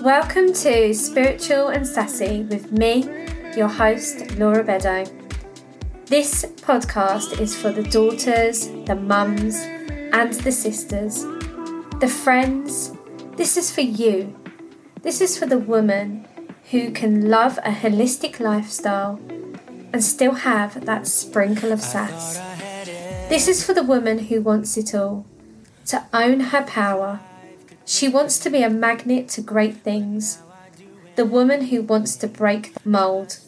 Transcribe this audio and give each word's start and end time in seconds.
Welcome 0.00 0.54
to 0.54 0.94
Spiritual 0.94 1.68
and 1.68 1.86
Sassy 1.86 2.44
with 2.44 2.72
me, 2.72 3.04
your 3.54 3.68
host, 3.68 4.34
Laura 4.38 4.64
Beddoe. 4.64 5.04
This 6.06 6.46
podcast 6.62 7.38
is 7.38 7.54
for 7.54 7.70
the 7.70 7.82
daughters, 7.82 8.68
the 8.86 8.94
mums, 8.94 9.56
and 9.56 10.32
the 10.32 10.52
sisters, 10.52 11.24
the 12.00 12.08
friends. 12.08 12.94
This 13.36 13.58
is 13.58 13.70
for 13.70 13.82
you. 13.82 14.34
This 15.02 15.20
is 15.20 15.36
for 15.36 15.44
the 15.44 15.58
woman 15.58 16.26
who 16.70 16.92
can 16.92 17.28
love 17.28 17.58
a 17.58 17.70
holistic 17.70 18.40
lifestyle 18.40 19.20
and 19.92 20.02
still 20.02 20.32
have 20.32 20.86
that 20.86 21.08
sprinkle 21.08 21.72
of 21.72 21.82
sass. 21.82 22.38
This 23.28 23.48
is 23.48 23.62
for 23.62 23.74
the 23.74 23.82
woman 23.82 24.18
who 24.18 24.40
wants 24.40 24.78
it 24.78 24.94
all 24.94 25.26
to 25.84 26.06
own 26.14 26.40
her 26.40 26.62
power 26.62 27.20
she 27.90 28.08
wants 28.08 28.38
to 28.38 28.48
be 28.48 28.62
a 28.62 28.70
magnet 28.70 29.28
to 29.28 29.40
great 29.40 29.78
things, 29.78 30.38
the 31.16 31.24
woman 31.24 31.60
who 31.66 31.82
wants 31.82 32.14
to 32.14 32.28
break 32.28 32.72
the 32.72 32.88
mould. 32.88 33.38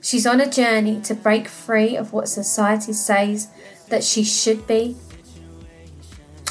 She's 0.00 0.26
on 0.26 0.40
a 0.40 0.48
journey 0.48 0.98
to 1.02 1.14
break 1.14 1.46
free 1.46 1.94
of 1.94 2.14
what 2.14 2.26
society 2.26 2.94
says 2.94 3.48
that 3.90 4.02
she 4.02 4.24
should 4.24 4.66
be 4.66 4.96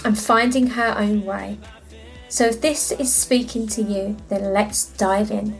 and 0.05 0.17
finding 0.17 0.67
her 0.67 0.93
own 0.99 1.25
way. 1.25 1.57
So, 2.29 2.45
if 2.45 2.61
this 2.61 2.91
is 2.91 3.11
speaking 3.11 3.65
to 3.69 3.81
you, 3.81 4.17
then 4.29 4.53
let's 4.53 4.85
dive 4.85 5.31
in. 5.31 5.59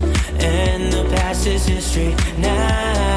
And 0.00 0.92
the 0.92 1.08
past 1.14 1.46
is 1.46 1.64
history 1.64 2.16
now. 2.38 3.07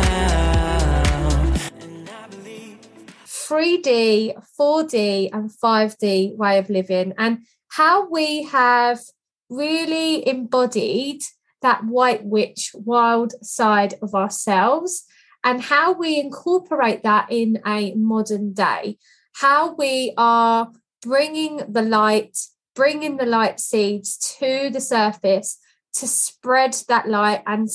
3D, 3.51 4.33
4D, 4.57 5.29
and 5.33 5.51
5D 5.51 6.37
way 6.37 6.57
of 6.57 6.69
living, 6.69 7.13
and 7.17 7.39
how 7.67 8.09
we 8.09 8.43
have 8.43 9.01
really 9.49 10.25
embodied 10.25 11.21
that 11.61 11.83
white 11.83 12.23
witch 12.23 12.71
wild 12.73 13.33
side 13.45 13.95
of 14.01 14.15
ourselves, 14.15 15.03
and 15.43 15.61
how 15.61 15.91
we 15.91 16.17
incorporate 16.17 17.03
that 17.03 17.27
in 17.29 17.59
a 17.65 17.93
modern 17.95 18.53
day, 18.53 18.97
how 19.33 19.75
we 19.75 20.13
are 20.17 20.71
bringing 21.01 21.57
the 21.67 21.81
light, 21.81 22.37
bringing 22.73 23.17
the 23.17 23.25
light 23.25 23.59
seeds 23.59 24.17
to 24.39 24.69
the 24.69 24.79
surface 24.79 25.57
to 25.95 26.07
spread 26.07 26.73
that 26.87 27.09
light 27.09 27.43
and 27.45 27.67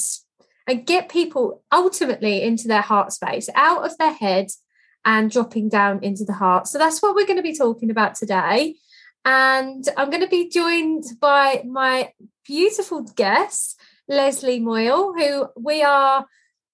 and 0.67 0.87
get 0.87 1.11
people 1.11 1.63
ultimately 1.71 2.43
into 2.43 2.67
their 2.67 2.81
heart 2.81 3.13
space, 3.13 3.51
out 3.55 3.85
of 3.85 3.97
their 3.99 4.13
head 4.13 4.47
and 5.07 5.31
dropping 5.31 5.69
down 5.69 6.03
into 6.03 6.25
the 6.25 6.35
heart. 6.35 6.67
So 6.67 6.79
that's 6.79 7.01
what 7.01 7.15
we're 7.15 7.27
going 7.27 7.39
to 7.39 7.43
be 7.43 7.57
talking 7.57 7.91
about 7.91 8.17
today. 8.17 8.75
And 9.25 9.85
I'm 9.97 10.11
going 10.11 10.23
to 10.23 10.29
be 10.29 10.51
joined 10.51 11.05
by 11.21 11.63
my 11.65 12.13
beautiful 12.45 13.03
guest, 13.03 13.81
Leslie 14.09 14.61
Moyle, 14.61 15.15
who 15.15 15.47
we 15.57 15.83
are 15.83 16.27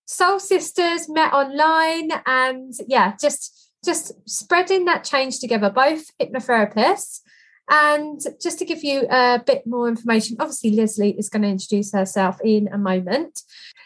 soul 0.07 0.41
sisters, 0.41 1.09
met 1.09 1.33
online, 1.33 2.11
and 2.27 2.75
yeah, 2.89 3.15
just 3.21 3.71
just 3.85 4.13
spreading 4.29 4.85
that 4.85 5.05
change 5.05 5.41
together, 5.41 5.69
both 5.69 6.05
hypnotherapists. 6.21 7.21
And 7.69 8.21
just 8.41 8.59
to 8.59 8.65
give 8.65 8.85
you 8.85 9.07
a 9.11 9.43
bit 9.45 9.67
more 9.67 9.89
information, 9.89 10.37
obviously 10.41 10.71
Leslie 10.71 11.19
is 11.19 11.29
going 11.29 11.43
to 11.43 11.49
introduce 11.49 11.93
herself 11.93 12.39
in 12.45 12.69
a 12.73 12.79
moment. 12.79 13.43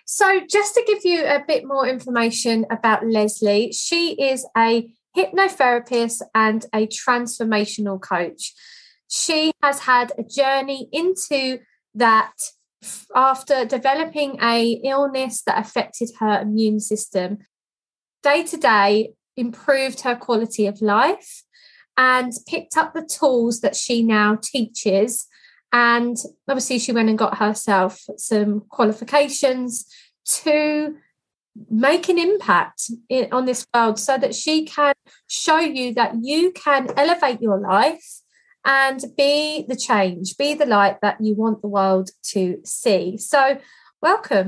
So, 0.08 0.40
just 0.48 0.74
to 0.74 0.84
give 0.86 1.04
you 1.04 1.26
a 1.26 1.42
bit 1.46 1.66
more 1.66 1.86
information 1.86 2.64
about 2.70 3.04
Leslie, 3.04 3.72
she 3.72 4.12
is 4.12 4.46
a 4.56 4.88
hypnotherapist 5.16 6.22
and 6.32 6.64
a 6.72 6.86
transformational 6.86 8.00
coach. 8.00 8.54
She 9.08 9.50
has 9.64 9.80
had 9.80 10.12
a 10.16 10.22
journey 10.22 10.88
into 10.92 11.58
that 11.96 12.34
after 13.16 13.64
developing 13.64 14.38
a 14.40 14.80
illness 14.84 15.42
that 15.42 15.58
affected 15.58 16.10
her 16.20 16.40
immune 16.40 16.78
system. 16.78 17.38
Day 18.22 18.44
to 18.44 18.56
day, 18.56 19.14
improved 19.36 20.02
her 20.02 20.14
quality 20.14 20.68
of 20.68 20.80
life 20.80 21.42
and 21.96 22.32
picked 22.46 22.76
up 22.76 22.94
the 22.94 23.04
tools 23.04 23.60
that 23.60 23.74
she 23.74 24.04
now 24.04 24.38
teaches 24.40 25.26
and 25.78 26.16
obviously, 26.48 26.78
she 26.78 26.92
went 26.92 27.10
and 27.10 27.18
got 27.18 27.36
herself 27.36 28.00
some 28.16 28.60
qualifications 28.60 29.84
to 30.24 30.96
make 31.70 32.08
an 32.08 32.18
impact 32.18 32.90
in, 33.10 33.28
on 33.30 33.44
this 33.44 33.66
world 33.74 33.98
so 33.98 34.16
that 34.16 34.34
she 34.34 34.64
can 34.64 34.94
show 35.26 35.58
you 35.58 35.92
that 35.92 36.14
you 36.22 36.50
can 36.52 36.88
elevate 36.96 37.42
your 37.42 37.60
life 37.60 38.22
and 38.64 39.04
be 39.18 39.66
the 39.68 39.76
change, 39.76 40.38
be 40.38 40.54
the 40.54 40.64
light 40.64 40.96
that 41.02 41.18
you 41.20 41.34
want 41.34 41.60
the 41.60 41.68
world 41.68 42.08
to 42.30 42.58
see. 42.64 43.18
So, 43.18 43.58
welcome. 44.00 44.46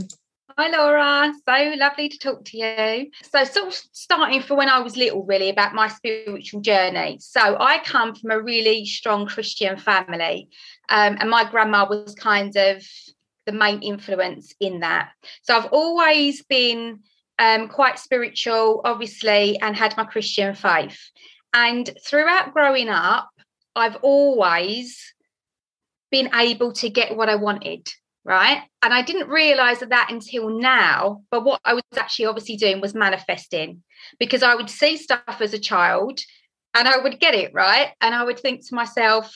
Hi, 0.60 0.70
Laura. 0.70 1.32
So 1.48 1.74
lovely 1.76 2.08
to 2.08 2.18
talk 2.18 2.44
to 2.46 2.58
you. 2.58 3.12
So, 3.22 3.44
sort 3.44 3.68
of 3.68 3.74
starting 3.92 4.42
from 4.42 4.56
when 4.56 4.68
I 4.68 4.80
was 4.80 4.96
little, 4.96 5.22
really, 5.22 5.50
about 5.50 5.72
my 5.72 5.86
spiritual 5.86 6.62
journey. 6.62 7.18
So, 7.20 7.56
I 7.60 7.78
come 7.84 8.16
from 8.16 8.32
a 8.32 8.42
really 8.42 8.84
strong 8.84 9.28
Christian 9.28 9.76
family, 9.76 10.48
um, 10.88 11.16
and 11.20 11.30
my 11.30 11.48
grandma 11.48 11.86
was 11.88 12.12
kind 12.16 12.56
of 12.56 12.84
the 13.46 13.52
main 13.52 13.82
influence 13.82 14.52
in 14.58 14.80
that. 14.80 15.10
So, 15.42 15.56
I've 15.56 15.66
always 15.70 16.42
been 16.42 17.04
um, 17.38 17.68
quite 17.68 18.00
spiritual, 18.00 18.80
obviously, 18.84 19.60
and 19.60 19.76
had 19.76 19.96
my 19.96 20.06
Christian 20.06 20.56
faith. 20.56 20.98
And 21.54 21.88
throughout 22.04 22.52
growing 22.52 22.88
up, 22.88 23.30
I've 23.76 23.98
always 24.02 25.14
been 26.10 26.30
able 26.34 26.72
to 26.72 26.90
get 26.90 27.16
what 27.16 27.28
I 27.28 27.36
wanted 27.36 27.88
right? 28.28 28.62
And 28.82 28.92
I 28.92 29.00
didn't 29.00 29.30
realize 29.30 29.80
that, 29.80 30.12
until 30.12 30.50
now. 30.50 31.22
But 31.30 31.44
what 31.44 31.60
I 31.64 31.72
was 31.72 31.82
actually 31.96 32.26
obviously 32.26 32.56
doing 32.58 32.80
was 32.80 32.94
manifesting 32.94 33.82
because 34.20 34.42
I 34.42 34.54
would 34.54 34.68
see 34.68 34.98
stuff 34.98 35.40
as 35.40 35.54
a 35.54 35.58
child 35.58 36.20
and 36.74 36.86
I 36.86 36.98
would 36.98 37.18
get 37.20 37.34
it, 37.34 37.52
right? 37.54 37.92
And 38.02 38.14
I 38.14 38.22
would 38.22 38.38
think 38.38 38.68
to 38.68 38.74
myself, 38.74 39.34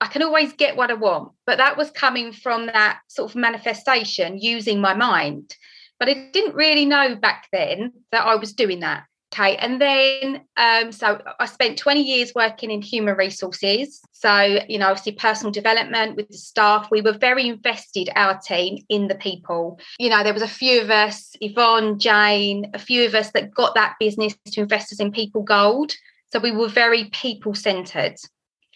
I 0.00 0.08
can 0.08 0.24
always 0.24 0.52
get 0.52 0.76
what 0.76 0.90
I 0.90 0.94
want. 0.94 1.32
But 1.46 1.58
that 1.58 1.76
was 1.76 1.92
coming 1.92 2.32
from 2.32 2.66
that 2.66 2.98
sort 3.06 3.30
of 3.30 3.36
manifestation 3.36 4.38
using 4.38 4.80
my 4.80 4.94
mind. 4.94 5.54
But 6.00 6.08
I 6.08 6.30
didn't 6.32 6.56
really 6.56 6.86
know 6.86 7.14
back 7.14 7.46
then 7.52 7.92
that 8.10 8.26
I 8.26 8.34
was 8.34 8.52
doing 8.52 8.80
that. 8.80 9.04
Okay. 9.34 9.56
And 9.56 9.80
then, 9.80 10.42
um, 10.56 10.92
so 10.92 11.20
I 11.40 11.46
spent 11.46 11.76
20 11.76 12.00
years 12.00 12.32
working 12.36 12.70
in 12.70 12.80
human 12.80 13.16
resources. 13.16 14.00
So, 14.12 14.60
you 14.68 14.78
know, 14.78 14.86
obviously 14.86 15.12
personal 15.12 15.50
development 15.50 16.14
with 16.14 16.28
the 16.28 16.36
staff. 16.36 16.86
We 16.92 17.00
were 17.00 17.18
very 17.18 17.48
invested, 17.48 18.10
our 18.14 18.38
team, 18.38 18.84
in 18.88 19.08
the 19.08 19.16
people. 19.16 19.80
You 19.98 20.10
know, 20.10 20.22
there 20.22 20.32
was 20.32 20.42
a 20.42 20.48
few 20.48 20.80
of 20.80 20.90
us, 20.90 21.34
Yvonne, 21.40 21.98
Jane, 21.98 22.70
a 22.74 22.78
few 22.78 23.04
of 23.06 23.16
us 23.16 23.32
that 23.32 23.52
got 23.52 23.74
that 23.74 23.96
business 23.98 24.36
to 24.52 24.60
investors 24.60 25.00
in 25.00 25.10
people 25.10 25.42
gold. 25.42 25.94
So 26.32 26.38
we 26.38 26.52
were 26.52 26.68
very 26.68 27.06
people 27.06 27.56
centered 27.56 28.14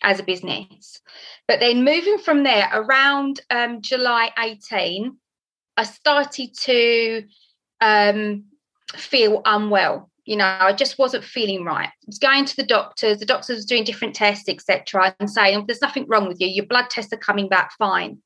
as 0.02 0.19
a 0.19 0.25
business. 0.25 1.00
But 1.46 1.60
then 1.60 1.84
moving 1.84 2.19
from 2.19 2.42
there, 2.42 2.69
around 2.72 3.40
um, 3.50 3.80
July 3.80 4.32
18, 4.36 5.16
I 5.76 5.84
started 5.84 6.52
to 6.62 7.22
um, 7.80 8.44
feel 8.96 9.40
unwell 9.44 10.10
you 10.28 10.36
know 10.36 10.58
i 10.60 10.72
just 10.72 10.98
wasn't 10.98 11.24
feeling 11.24 11.64
right. 11.64 11.88
I 11.88 12.06
was 12.06 12.18
going 12.18 12.44
to 12.44 12.56
the 12.56 12.66
doctors 12.66 13.18
the 13.18 13.24
doctors 13.24 13.56
was 13.56 13.64
doing 13.64 13.84
different 13.84 14.14
tests 14.14 14.48
etc 14.48 15.14
and 15.18 15.30
saying 15.30 15.64
there's 15.66 15.80
nothing 15.80 16.06
wrong 16.06 16.28
with 16.28 16.40
you. 16.40 16.46
Your 16.46 16.66
blood 16.66 16.90
tests 16.90 17.12
are 17.12 17.24
coming 17.28 17.48
back 17.48 17.72
fine. 17.78 18.18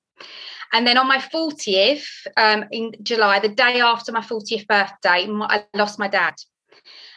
And 0.73 0.87
then 0.87 0.99
on 0.99 1.07
my 1.07 1.19
40th 1.19 2.07
um, 2.37 2.65
in 2.73 2.93
july 3.03 3.39
the 3.39 3.49
day 3.49 3.81
after 3.81 4.11
my 4.11 4.21
40th 4.21 4.67
birthday 4.67 5.29
i 5.31 5.65
lost 5.75 6.01
my 6.01 6.09
dad. 6.09 6.35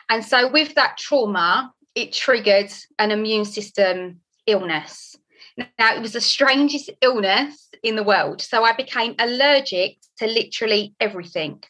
And 0.09 0.23
so 0.23 0.51
with 0.51 0.75
that 0.75 0.97
trauma 0.97 1.73
it 1.95 2.13
triggered 2.13 2.71
an 2.99 3.09
immune 3.09 3.45
system 3.45 4.19
illness. 4.45 5.15
Now 5.57 5.95
it 5.95 6.01
was 6.01 6.13
the 6.13 6.21
strangest 6.21 6.91
illness 7.01 7.69
in 7.81 7.95
the 7.95 8.03
world. 8.03 8.39
So 8.39 8.63
i 8.63 8.73
became 8.73 9.15
allergic 9.17 9.97
to 10.19 10.27
literally 10.27 10.93
everything 10.99 11.63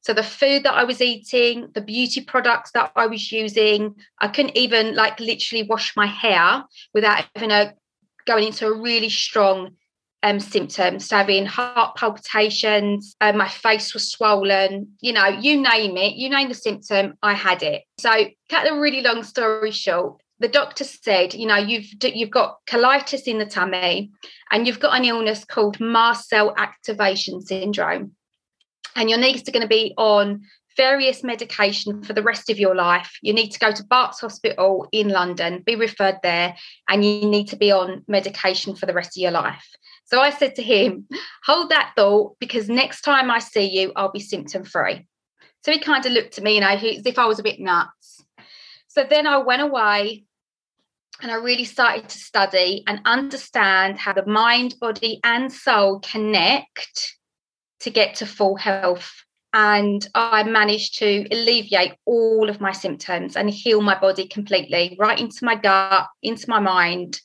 so 0.00 0.12
the 0.12 0.22
food 0.22 0.64
that 0.64 0.74
I 0.74 0.84
was 0.84 1.00
eating, 1.00 1.68
the 1.74 1.80
beauty 1.80 2.20
products 2.20 2.70
that 2.72 2.92
I 2.96 3.06
was 3.06 3.32
using, 3.32 3.94
I 4.20 4.28
couldn't 4.28 4.56
even 4.56 4.94
like 4.94 5.18
literally 5.20 5.64
wash 5.64 5.96
my 5.96 6.06
hair 6.06 6.64
without 6.92 7.24
even 7.36 7.50
a 7.50 7.74
going 8.26 8.46
into 8.46 8.66
a 8.66 8.80
really 8.80 9.10
strong 9.10 9.76
um, 10.22 10.40
symptoms. 10.40 11.06
So 11.06 11.16
having 11.16 11.44
heart 11.44 11.96
palpitations, 11.96 13.14
uh, 13.20 13.32
my 13.32 13.48
face 13.48 13.92
was 13.92 14.10
swollen, 14.10 14.88
you 15.00 15.12
know, 15.12 15.26
you 15.26 15.60
name 15.60 15.96
it, 15.98 16.14
you 16.14 16.30
name 16.30 16.48
the 16.48 16.54
symptom, 16.54 17.14
I 17.22 17.34
had 17.34 17.62
it. 17.62 17.82
So 17.98 18.10
cut 18.48 18.70
a 18.70 18.80
really 18.80 19.02
long 19.02 19.22
story 19.22 19.70
short, 19.70 20.22
the 20.40 20.48
doctor 20.48 20.84
said, 20.84 21.34
you 21.34 21.46
know, 21.46 21.56
you've 21.56 21.86
you've 22.02 22.30
got 22.30 22.58
colitis 22.66 23.22
in 23.26 23.38
the 23.38 23.46
tummy, 23.46 24.10
and 24.50 24.66
you've 24.66 24.80
got 24.80 24.96
an 24.98 25.04
illness 25.04 25.44
called 25.44 25.78
mast 25.78 26.28
cell 26.28 26.54
activation 26.56 27.40
syndrome 27.40 28.12
and 28.96 29.10
your 29.10 29.18
needs 29.18 29.48
are 29.48 29.52
going 29.52 29.62
to 29.62 29.68
be 29.68 29.94
on 29.96 30.42
various 30.76 31.22
medication 31.22 32.02
for 32.02 32.12
the 32.12 32.22
rest 32.22 32.50
of 32.50 32.58
your 32.58 32.74
life. 32.74 33.16
You 33.22 33.32
need 33.32 33.50
to 33.50 33.58
go 33.58 33.72
to 33.72 33.84
Barts 33.84 34.20
Hospital 34.20 34.88
in 34.92 35.08
London, 35.08 35.62
be 35.64 35.76
referred 35.76 36.18
there, 36.22 36.56
and 36.88 37.04
you 37.04 37.26
need 37.26 37.48
to 37.48 37.56
be 37.56 37.70
on 37.70 38.04
medication 38.08 38.74
for 38.74 38.86
the 38.86 38.94
rest 38.94 39.16
of 39.16 39.22
your 39.22 39.30
life. 39.30 39.64
So 40.06 40.20
I 40.20 40.30
said 40.30 40.56
to 40.56 40.62
him, 40.62 41.06
hold 41.44 41.70
that 41.70 41.92
thought 41.96 42.36
because 42.38 42.68
next 42.68 43.02
time 43.02 43.30
I 43.30 43.38
see 43.38 43.70
you, 43.70 43.92
I'll 43.96 44.12
be 44.12 44.20
symptom 44.20 44.64
free. 44.64 45.06
So 45.64 45.72
he 45.72 45.78
kind 45.78 46.04
of 46.04 46.12
looked 46.12 46.36
at 46.36 46.44
me, 46.44 46.56
you 46.56 46.60
know, 46.60 46.68
as 46.68 47.06
if 47.06 47.18
I 47.18 47.24
was 47.24 47.38
a 47.38 47.44
bit 47.44 47.58
nuts. 47.58 48.24
So 48.88 49.04
then 49.08 49.26
I 49.26 49.38
went 49.38 49.62
away 49.62 50.24
and 51.22 51.30
I 51.30 51.36
really 51.36 51.64
started 51.64 52.08
to 52.08 52.18
study 52.18 52.84
and 52.86 53.00
understand 53.04 53.98
how 53.98 54.12
the 54.12 54.26
mind, 54.26 54.74
body, 54.78 55.20
and 55.24 55.50
soul 55.50 56.00
connect 56.00 57.16
to 57.84 57.90
get 57.90 58.16
to 58.16 58.26
full 58.26 58.56
health. 58.56 59.12
And 59.52 60.06
I 60.14 60.42
managed 60.42 60.98
to 60.98 61.26
alleviate 61.30 61.94
all 62.06 62.50
of 62.50 62.60
my 62.60 62.72
symptoms 62.72 63.36
and 63.36 63.48
heal 63.48 63.80
my 63.80 63.96
body 63.96 64.26
completely, 64.26 64.96
right 64.98 65.20
into 65.20 65.44
my 65.44 65.54
gut, 65.54 66.08
into 66.22 66.50
my 66.50 66.58
mind, 66.58 67.20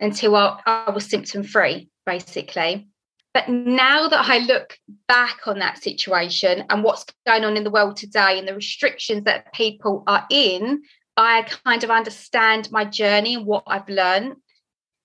until 0.00 0.34
I, 0.34 0.60
I 0.66 0.90
was 0.90 1.06
symptom 1.06 1.44
free, 1.44 1.88
basically. 2.04 2.88
But 3.32 3.48
now 3.48 4.08
that 4.08 4.28
I 4.28 4.38
look 4.38 4.76
back 5.06 5.46
on 5.46 5.60
that 5.60 5.80
situation 5.80 6.64
and 6.68 6.82
what's 6.82 7.04
going 7.24 7.44
on 7.44 7.56
in 7.56 7.62
the 7.62 7.70
world 7.70 7.96
today 7.96 8.38
and 8.38 8.48
the 8.48 8.54
restrictions 8.54 9.24
that 9.24 9.52
people 9.52 10.02
are 10.08 10.26
in, 10.30 10.82
I 11.16 11.42
kind 11.64 11.84
of 11.84 11.90
understand 11.90 12.72
my 12.72 12.84
journey 12.84 13.34
and 13.34 13.46
what 13.46 13.62
I've 13.68 13.88
learned 13.88 14.34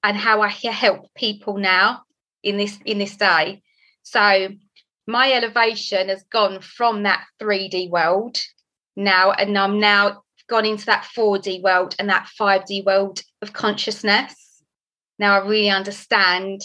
and 0.04 0.18
how 0.18 0.42
I 0.42 0.48
help 0.48 1.14
people 1.14 1.58
now 1.58 2.02
in 2.42 2.58
this 2.58 2.80
in 2.86 2.98
this 2.98 3.16
day. 3.18 3.62
So 4.02 4.50
my 5.08 5.32
elevation 5.32 6.10
has 6.10 6.24
gone 6.24 6.62
from 6.62 7.04
that 7.04 7.24
3D 7.42 7.90
world 7.90 8.38
now, 8.96 9.32
and 9.32 9.58
I'm 9.58 9.80
now 9.80 10.24
gone 10.48 10.66
into 10.66 10.86
that 10.88 11.08
4D 11.16 11.62
world 11.62 11.96
and 12.00 12.10
that 12.10 12.30
5D 12.40 12.86
world 12.86 13.22
of 13.42 13.54
consciousness. 13.54 14.34
Now 15.20 15.40
I 15.40 15.46
really 15.46 15.70
understand 15.70 16.62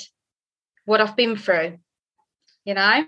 what 0.84 1.00
I've 1.00 1.16
been 1.16 1.36
through, 1.36 1.78
you 2.64 2.74
know? 2.74 3.04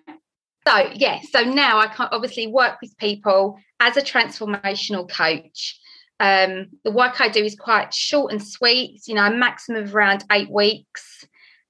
So, 0.67 0.91
yeah, 0.95 1.21
so 1.31 1.43
now 1.43 1.79
I 1.79 1.89
can 1.89 2.09
obviously 2.13 2.47
work 2.47 2.81
with 2.81 2.97
people 2.97 3.59
as 3.81 3.97
a 3.97 4.03
transformational 4.03 5.11
coach. 5.11 5.79
Um, 6.21 6.69
the 6.85 6.93
work 6.93 7.21
I 7.21 7.29
do 7.29 7.43
is 7.43 7.57
quite 7.57 7.93
short 7.93 8.31
and 8.31 8.43
sweet, 8.43 9.01
you 9.09 9.15
know, 9.15 9.27
a 9.27 9.35
maximum 9.35 9.83
of 9.83 9.95
around 9.95 10.25
eight 10.31 10.51
weeks. 10.51 11.25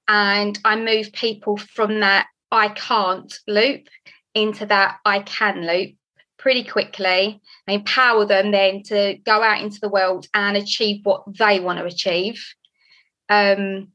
And 0.07 0.59
I 0.63 0.75
move 0.75 1.11
people 1.13 1.57
from 1.57 2.01
that 2.01 2.27
I 2.53 2.69
can't 2.69 3.33
loop 3.47 3.87
into 4.33 4.65
that 4.67 4.99
I 5.05 5.19
can 5.19 5.65
loop 5.65 5.95
pretty 6.37 6.63
quickly. 6.63 7.41
I 7.67 7.71
empower 7.71 8.25
them 8.25 8.51
then 8.51 8.83
to 8.83 9.15
go 9.25 9.41
out 9.41 9.61
into 9.61 9.79
the 9.79 9.89
world 9.89 10.27
and 10.33 10.57
achieve 10.57 11.05
what 11.05 11.23
they 11.37 11.59
want 11.59 11.79
to 11.79 11.85
achieve. 11.85 12.43
Um, 13.29 13.91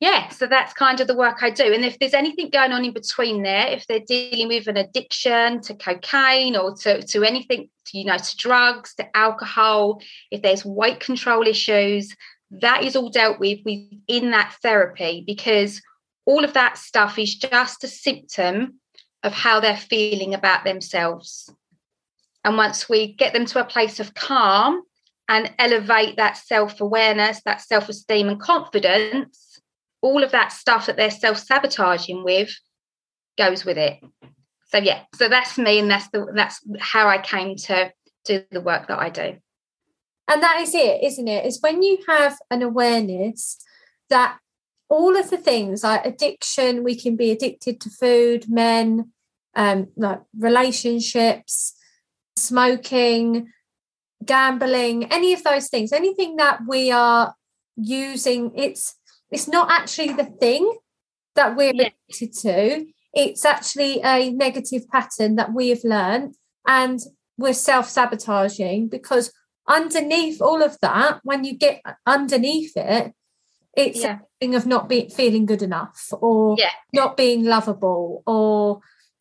yeah, 0.00 0.28
so 0.28 0.46
that's 0.46 0.72
kind 0.72 1.00
of 1.00 1.08
the 1.08 1.16
work 1.16 1.42
I 1.42 1.50
do. 1.50 1.74
And 1.74 1.84
if 1.84 1.98
there's 1.98 2.14
anything 2.14 2.48
going 2.48 2.72
on 2.72 2.84
in 2.84 2.92
between 2.92 3.42
there, 3.42 3.66
if 3.66 3.86
they're 3.86 4.00
dealing 4.00 4.48
with 4.48 4.66
an 4.66 4.78
addiction 4.78 5.60
to 5.62 5.74
cocaine 5.74 6.56
or 6.56 6.74
to, 6.76 7.02
to 7.02 7.22
anything, 7.22 7.68
to, 7.86 7.98
you 7.98 8.06
know, 8.06 8.16
to 8.16 8.36
drugs, 8.36 8.94
to 8.94 9.16
alcohol, 9.16 10.00
if 10.30 10.40
there's 10.40 10.64
weight 10.64 11.00
control 11.00 11.46
issues, 11.46 12.14
that 12.50 12.82
is 12.82 12.96
all 12.96 13.10
dealt 13.10 13.38
with 13.38 13.60
within 13.64 14.30
that 14.30 14.56
therapy 14.62 15.22
because 15.26 15.82
all 16.26 16.44
of 16.44 16.52
that 16.54 16.78
stuff 16.78 17.18
is 17.18 17.34
just 17.34 17.84
a 17.84 17.88
symptom 17.88 18.80
of 19.22 19.32
how 19.32 19.60
they're 19.60 19.76
feeling 19.76 20.34
about 20.34 20.64
themselves. 20.64 21.52
And 22.44 22.56
once 22.56 22.88
we 22.88 23.12
get 23.12 23.32
them 23.32 23.46
to 23.46 23.60
a 23.60 23.64
place 23.64 24.00
of 24.00 24.14
calm 24.14 24.82
and 25.28 25.52
elevate 25.58 26.16
that 26.16 26.36
self 26.36 26.80
awareness, 26.80 27.42
that 27.44 27.60
self 27.60 27.88
esteem, 27.88 28.28
and 28.28 28.40
confidence, 28.40 29.60
all 30.02 30.24
of 30.24 30.32
that 30.32 30.52
stuff 30.52 30.86
that 30.86 30.96
they're 30.96 31.10
self 31.10 31.38
sabotaging 31.38 32.24
with 32.24 32.50
goes 33.36 33.64
with 33.64 33.78
it. 33.78 34.00
So 34.68 34.78
yeah, 34.78 35.02
so 35.14 35.28
that's 35.28 35.58
me, 35.58 35.78
and 35.78 35.90
that's 35.90 36.08
the 36.08 36.26
that's 36.34 36.60
how 36.78 37.08
I 37.08 37.18
came 37.18 37.56
to 37.56 37.92
do 38.24 38.44
the 38.50 38.60
work 38.60 38.88
that 38.88 38.98
I 38.98 39.10
do. 39.10 39.36
And 40.28 40.42
that 40.42 40.60
is 40.60 40.74
it, 40.74 41.02
isn't 41.02 41.28
it? 41.28 41.44
Is 41.44 41.60
when 41.60 41.82
you 41.82 41.98
have 42.06 42.38
an 42.50 42.62
awareness 42.62 43.58
that 44.10 44.38
all 44.90 45.16
of 45.16 45.30
the 45.30 45.38
things 45.38 45.84
like 45.84 46.04
addiction, 46.04 46.84
we 46.84 47.00
can 47.00 47.16
be 47.16 47.30
addicted 47.30 47.80
to 47.80 47.88
food, 47.88 48.50
men, 48.50 49.12
um, 49.54 49.88
like 49.96 50.20
relationships, 50.36 51.74
smoking, 52.36 53.50
gambling, 54.24 55.10
any 55.12 55.32
of 55.32 55.44
those 55.44 55.68
things, 55.68 55.92
anything 55.92 56.36
that 56.36 56.60
we 56.68 56.90
are 56.90 57.34
using, 57.76 58.52
it's 58.56 58.96
it's 59.30 59.46
not 59.46 59.70
actually 59.70 60.12
the 60.12 60.24
thing 60.24 60.76
that 61.36 61.56
we're 61.56 61.72
yeah. 61.72 61.90
addicted 62.08 62.32
to. 62.40 62.86
It's 63.14 63.44
actually 63.44 64.00
a 64.02 64.30
negative 64.30 64.88
pattern 64.88 65.36
that 65.36 65.54
we 65.54 65.68
have 65.68 65.84
learned 65.84 66.34
and 66.66 66.98
we're 67.38 67.54
self-sabotaging 67.54 68.88
because 68.88 69.32
underneath 69.68 70.42
all 70.42 70.62
of 70.62 70.76
that, 70.82 71.20
when 71.22 71.44
you 71.44 71.56
get 71.56 71.80
underneath 72.06 72.76
it, 72.76 73.12
it's 73.76 74.00
yeah. 74.00 74.18
a 74.18 74.18
thing 74.40 74.54
of 74.54 74.66
not 74.66 74.88
being 74.88 75.08
feeling 75.10 75.46
good 75.46 75.62
enough 75.62 76.08
or 76.12 76.56
yeah. 76.58 76.70
not 76.92 77.16
being 77.16 77.44
lovable 77.44 78.22
or 78.26 78.80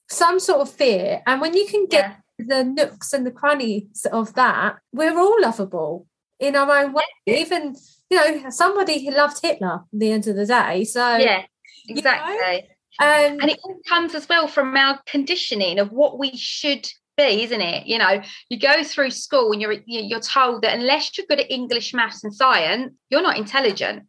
some 0.09 0.39
sort 0.39 0.61
of 0.61 0.71
fear. 0.71 1.21
And 1.25 1.39
when 1.39 1.53
you 1.53 1.67
can 1.67 1.85
get 1.85 2.17
yeah. 2.39 2.45
the 2.47 2.63
nooks 2.63 3.13
and 3.13 3.25
the 3.25 3.31
crannies 3.31 4.05
of 4.11 4.33
that, 4.35 4.77
we're 4.91 5.17
all 5.17 5.41
lovable 5.41 6.07
in 6.39 6.55
our 6.55 6.69
own 6.83 6.93
way. 6.93 7.03
Even, 7.27 7.75
you 8.09 8.17
know, 8.17 8.49
somebody 8.49 9.05
who 9.05 9.11
loved 9.11 9.39
Hitler 9.41 9.75
at 9.75 9.99
the 9.99 10.11
end 10.11 10.27
of 10.27 10.35
the 10.35 10.45
day. 10.45 10.83
So 10.83 11.17
Yeah, 11.17 11.43
exactly. 11.87 12.35
You 12.35 13.05
know? 13.05 13.27
um, 13.27 13.39
and 13.41 13.49
it 13.49 13.59
all 13.63 13.79
comes 13.87 14.15
as 14.15 14.27
well 14.27 14.47
from 14.47 14.75
our 14.75 14.99
conditioning 15.05 15.77
of 15.77 15.91
what 15.91 16.17
we 16.17 16.35
should 16.35 16.89
be, 17.17 17.43
isn't 17.43 17.61
it? 17.61 17.85
You 17.85 17.99
know, 17.99 18.21
you 18.49 18.57
go 18.57 18.83
through 18.83 19.11
school 19.11 19.51
and 19.51 19.61
you're 19.61 19.75
you're 19.85 20.19
told 20.19 20.63
that 20.63 20.77
unless 20.79 21.17
you're 21.17 21.27
good 21.27 21.39
at 21.39 21.51
English, 21.51 21.93
maths, 21.93 22.23
and 22.23 22.33
science, 22.33 22.93
you're 23.09 23.21
not 23.21 23.37
intelligent 23.37 24.03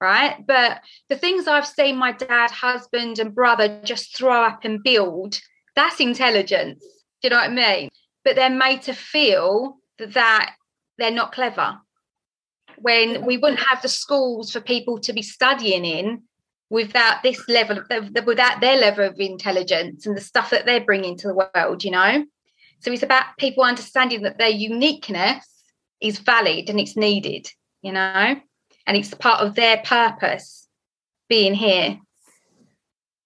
right? 0.00 0.44
But 0.46 0.80
the 1.08 1.16
things 1.16 1.46
I've 1.46 1.66
seen 1.66 1.96
my 1.96 2.12
dad, 2.12 2.50
husband, 2.50 3.18
and 3.18 3.34
brother 3.34 3.80
just 3.84 4.16
throw 4.16 4.42
up 4.42 4.64
and 4.64 4.82
build, 4.82 5.40
that's 5.74 6.00
intelligence. 6.00 6.84
Do 7.22 7.28
you 7.28 7.30
know 7.30 7.36
what 7.36 7.50
I 7.50 7.78
mean? 7.78 7.90
But 8.24 8.36
they're 8.36 8.50
made 8.50 8.82
to 8.82 8.92
feel 8.92 9.78
that 9.98 10.54
they're 10.98 11.10
not 11.10 11.32
clever. 11.32 11.78
When 12.78 13.24
we 13.24 13.38
wouldn't 13.38 13.66
have 13.68 13.80
the 13.80 13.88
schools 13.88 14.52
for 14.52 14.60
people 14.60 14.98
to 15.00 15.12
be 15.12 15.22
studying 15.22 15.84
in 15.84 16.22
without 16.68 17.22
this 17.22 17.48
level, 17.48 17.82
without 18.26 18.60
their 18.60 18.76
level 18.76 19.06
of 19.06 19.18
intelligence 19.18 20.06
and 20.06 20.16
the 20.16 20.20
stuff 20.20 20.50
that 20.50 20.66
they're 20.66 20.84
bringing 20.84 21.16
to 21.18 21.28
the 21.28 21.48
world, 21.54 21.84
you 21.84 21.90
know? 21.90 22.24
So 22.80 22.92
it's 22.92 23.02
about 23.02 23.36
people 23.38 23.64
understanding 23.64 24.22
that 24.22 24.38
their 24.38 24.50
uniqueness 24.50 25.46
is 26.02 26.18
valid 26.18 26.68
and 26.68 26.78
it's 26.78 26.96
needed, 26.96 27.48
you 27.80 27.92
know? 27.92 28.36
And 28.86 28.96
it's 28.96 29.12
part 29.14 29.40
of 29.40 29.54
their 29.54 29.78
purpose 29.78 30.68
being 31.28 31.54
here. 31.54 31.98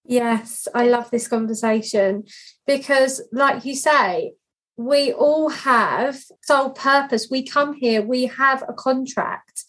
Yes, 0.05 0.67
I 0.73 0.87
love 0.87 1.11
this 1.11 1.27
conversation 1.27 2.23
because, 2.65 3.21
like 3.31 3.63
you 3.63 3.75
say, 3.75 4.33
we 4.75 5.13
all 5.13 5.49
have 5.49 6.19
soul 6.41 6.71
purpose. 6.71 7.27
We 7.29 7.45
come 7.45 7.73
here, 7.73 8.01
we 8.01 8.25
have 8.25 8.63
a 8.67 8.73
contract, 8.73 9.63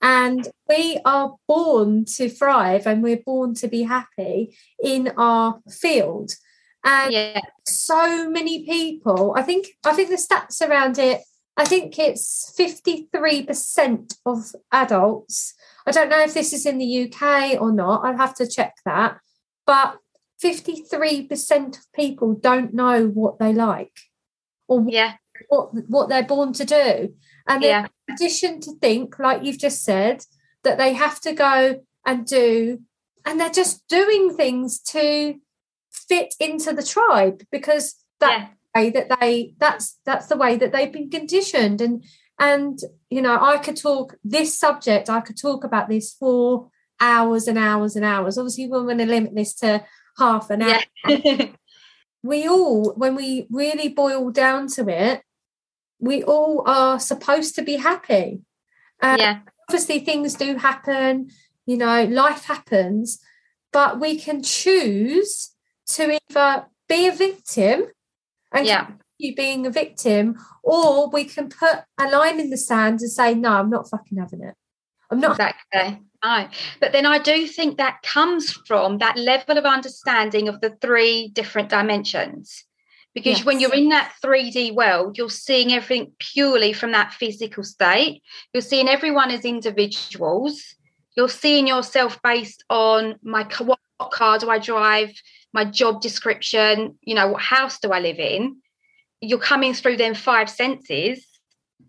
and 0.00 0.48
we 0.68 0.98
are 1.04 1.36
born 1.46 2.06
to 2.16 2.28
thrive 2.28 2.86
and 2.86 3.02
we're 3.02 3.22
born 3.24 3.54
to 3.54 3.68
be 3.68 3.82
happy 3.82 4.56
in 4.82 5.12
our 5.16 5.60
field. 5.70 6.32
And 6.84 7.12
yeah. 7.12 7.40
so 7.66 8.28
many 8.28 8.66
people, 8.66 9.34
I 9.36 9.42
think, 9.42 9.68
I 9.84 9.94
think 9.94 10.10
the 10.10 10.16
stats 10.16 10.66
around 10.66 10.98
it 10.98 11.22
I 11.56 11.64
think 11.64 11.98
it's 11.98 12.52
53% 12.58 14.16
of 14.26 14.52
adults. 14.72 15.54
I 15.86 15.92
don't 15.92 16.08
know 16.08 16.22
if 16.22 16.34
this 16.34 16.52
is 16.52 16.66
in 16.66 16.78
the 16.78 17.04
UK 17.04 17.60
or 17.60 17.72
not. 17.72 18.04
I'll 18.04 18.16
have 18.16 18.34
to 18.36 18.46
check 18.46 18.76
that. 18.84 19.18
But 19.66 19.98
53% 20.42 21.78
of 21.78 21.92
people 21.94 22.34
don't 22.34 22.74
know 22.74 23.06
what 23.06 23.38
they 23.38 23.52
like 23.52 23.96
or 24.66 24.84
yeah. 24.88 25.14
what, 25.48 25.70
what 25.88 26.08
they're 26.08 26.24
born 26.24 26.52
to 26.54 26.64
do. 26.64 27.14
And 27.46 27.62
yeah. 27.62 27.86
in 28.08 28.14
addition 28.14 28.60
to 28.62 28.72
think, 28.80 29.18
like 29.18 29.44
you've 29.44 29.58
just 29.58 29.84
said, 29.84 30.24
that 30.64 30.78
they 30.78 30.94
have 30.94 31.20
to 31.20 31.32
go 31.34 31.82
and 32.04 32.26
do, 32.26 32.80
and 33.24 33.38
they're 33.38 33.50
just 33.50 33.86
doing 33.86 34.34
things 34.34 34.80
to 34.80 35.36
fit 35.90 36.34
into 36.40 36.72
the 36.72 36.82
tribe 36.82 37.42
because 37.50 37.94
that 38.18 38.38
yeah 38.40 38.46
way 38.74 38.90
that 38.90 39.20
they 39.20 39.54
that's 39.58 39.98
that's 40.04 40.26
the 40.26 40.36
way 40.36 40.56
that 40.56 40.72
they've 40.72 40.92
been 40.92 41.10
conditioned 41.10 41.80
and 41.80 42.04
and 42.38 42.80
you 43.10 43.22
know 43.22 43.38
i 43.40 43.56
could 43.56 43.76
talk 43.76 44.16
this 44.24 44.58
subject 44.58 45.08
i 45.08 45.20
could 45.20 45.36
talk 45.36 45.64
about 45.64 45.88
this 45.88 46.12
for 46.12 46.68
hours 47.00 47.46
and 47.46 47.58
hours 47.58 47.96
and 47.96 48.04
hours 48.04 48.38
obviously 48.38 48.66
we're 48.66 48.82
going 48.82 48.98
to 48.98 49.06
limit 49.06 49.34
this 49.34 49.54
to 49.54 49.84
half 50.18 50.50
an 50.50 50.62
hour 50.62 50.80
yeah. 51.08 51.46
we 52.24 52.48
all, 52.48 52.94
when 52.94 53.14
we 53.14 53.46
really 53.50 53.90
boil 53.90 54.30
down 54.30 54.66
to 54.66 54.88
it, 54.88 55.22
we 56.00 56.24
all 56.24 56.64
are 56.66 56.98
supposed 56.98 57.54
to 57.54 57.62
be 57.62 57.76
happy. 57.76 58.40
Um, 59.02 59.18
yeah. 59.18 59.38
Obviously, 59.68 60.00
things 60.00 60.32
do 60.34 60.56
happen, 60.56 61.28
you 61.66 61.76
know, 61.76 62.04
life 62.04 62.46
happens, 62.46 63.20
but 63.72 64.00
we 64.00 64.18
can 64.18 64.42
choose 64.42 65.50
to 65.90 66.18
either 66.30 66.66
be 66.88 67.06
a 67.06 67.12
victim 67.12 67.84
and 68.54 68.66
yeah. 68.66 68.90
you 69.18 69.34
being 69.34 69.66
a 69.66 69.70
victim, 69.70 70.38
or 70.62 71.10
we 71.10 71.24
can 71.24 71.48
put 71.48 71.80
a 71.98 72.08
line 72.08 72.40
in 72.40 72.50
the 72.50 72.56
sand 72.56 73.00
and 73.00 73.10
say, 73.10 73.34
no, 73.34 73.50
I'm 73.50 73.70
not 73.70 73.88
fucking 73.90 74.18
having 74.18 74.42
it. 74.42 74.54
I'm 75.10 75.20
not. 75.20 75.32
Exactly. 75.32 76.00
No. 76.24 76.48
But 76.80 76.92
then 76.92 77.04
I 77.04 77.18
do 77.18 77.46
think 77.46 77.76
that 77.76 78.02
comes 78.02 78.52
from 78.52 78.98
that 78.98 79.18
level 79.18 79.58
of 79.58 79.64
understanding 79.64 80.48
of 80.48 80.60
the 80.60 80.70
three 80.80 81.28
different 81.28 81.68
dimensions. 81.68 82.64
Because 83.14 83.38
yes. 83.38 83.44
when 83.44 83.60
you're 83.60 83.74
in 83.74 83.90
that 83.90 84.12
3D 84.24 84.74
world, 84.74 85.16
you're 85.16 85.30
seeing 85.30 85.72
everything 85.72 86.12
purely 86.18 86.72
from 86.72 86.92
that 86.92 87.12
physical 87.12 87.62
state. 87.62 88.22
You're 88.52 88.60
seeing 88.60 88.88
everyone 88.88 89.30
as 89.30 89.44
individuals. 89.44 90.74
You're 91.16 91.28
seeing 91.28 91.68
yourself 91.68 92.20
based 92.22 92.64
on 92.68 93.16
my 93.22 93.46
what 93.60 93.78
car 94.10 94.38
do 94.38 94.50
I 94.50 94.58
drive, 94.58 95.12
my 95.54 95.64
job 95.64 96.02
description, 96.02 96.98
you 97.00 97.14
know, 97.14 97.28
what 97.28 97.40
house 97.40 97.78
do 97.78 97.90
I 97.92 98.00
live 98.00 98.18
in? 98.18 98.56
You're 99.20 99.38
coming 99.38 99.72
through 99.72 99.96
them 99.96 100.14
five 100.14 100.50
senses. 100.50 101.24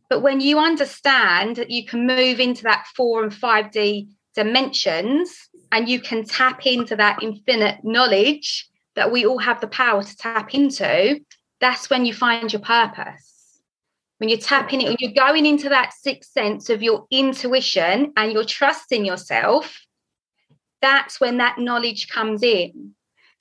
But 0.07 0.21
when 0.21 0.39
you 0.39 0.59
understand 0.59 1.55
that 1.55 1.71
you 1.71 1.83
can 1.83 2.05
move 2.05 2.39
into 2.39 2.63
that 2.63 2.85
four 2.95 3.23
and 3.23 3.31
5D 3.31 4.07
dimensions 4.35 5.49
and 5.71 5.89
you 5.89 5.99
can 5.99 6.23
tap 6.23 6.67
into 6.67 6.95
that 6.97 7.23
infinite 7.23 7.83
knowledge 7.83 8.69
that 8.95 9.11
we 9.11 9.25
all 9.25 9.39
have 9.39 9.59
the 9.59 9.67
power 9.67 10.03
to 10.03 10.17
tap 10.17 10.53
into, 10.53 11.19
that's 11.59 11.89
when 11.89 12.05
you 12.05 12.13
find 12.13 12.53
your 12.53 12.61
purpose. 12.61 13.59
When 14.19 14.29
you're 14.29 14.37
tapping 14.37 14.81
it, 14.81 14.87
when 14.87 14.97
you're 14.99 15.11
going 15.11 15.47
into 15.47 15.69
that 15.69 15.91
sixth 15.91 16.31
sense 16.31 16.69
of 16.69 16.83
your 16.83 17.07
intuition 17.09 18.13
and 18.15 18.31
you're 18.31 18.45
trusting 18.45 19.05
yourself, 19.05 19.81
that's 20.81 21.19
when 21.19 21.37
that 21.37 21.57
knowledge 21.57 22.07
comes 22.09 22.43
in. 22.43 22.93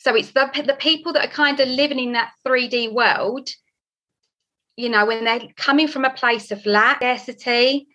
So 0.04 0.14
it's 0.14 0.32
the, 0.32 0.50
the 0.66 0.74
people 0.74 1.14
that 1.14 1.24
are 1.24 1.32
kind 1.32 1.58
of 1.60 1.68
living 1.68 1.98
in 1.98 2.12
that 2.12 2.32
3D 2.46 2.92
world, 2.92 3.48
you 4.76 4.90
know, 4.90 5.06
when 5.06 5.24
they're 5.24 5.48
coming 5.56 5.88
from 5.88 6.04
a 6.04 6.12
place 6.12 6.50
of 6.50 6.64
lack, 6.66 6.98
scarcity, 6.98 7.88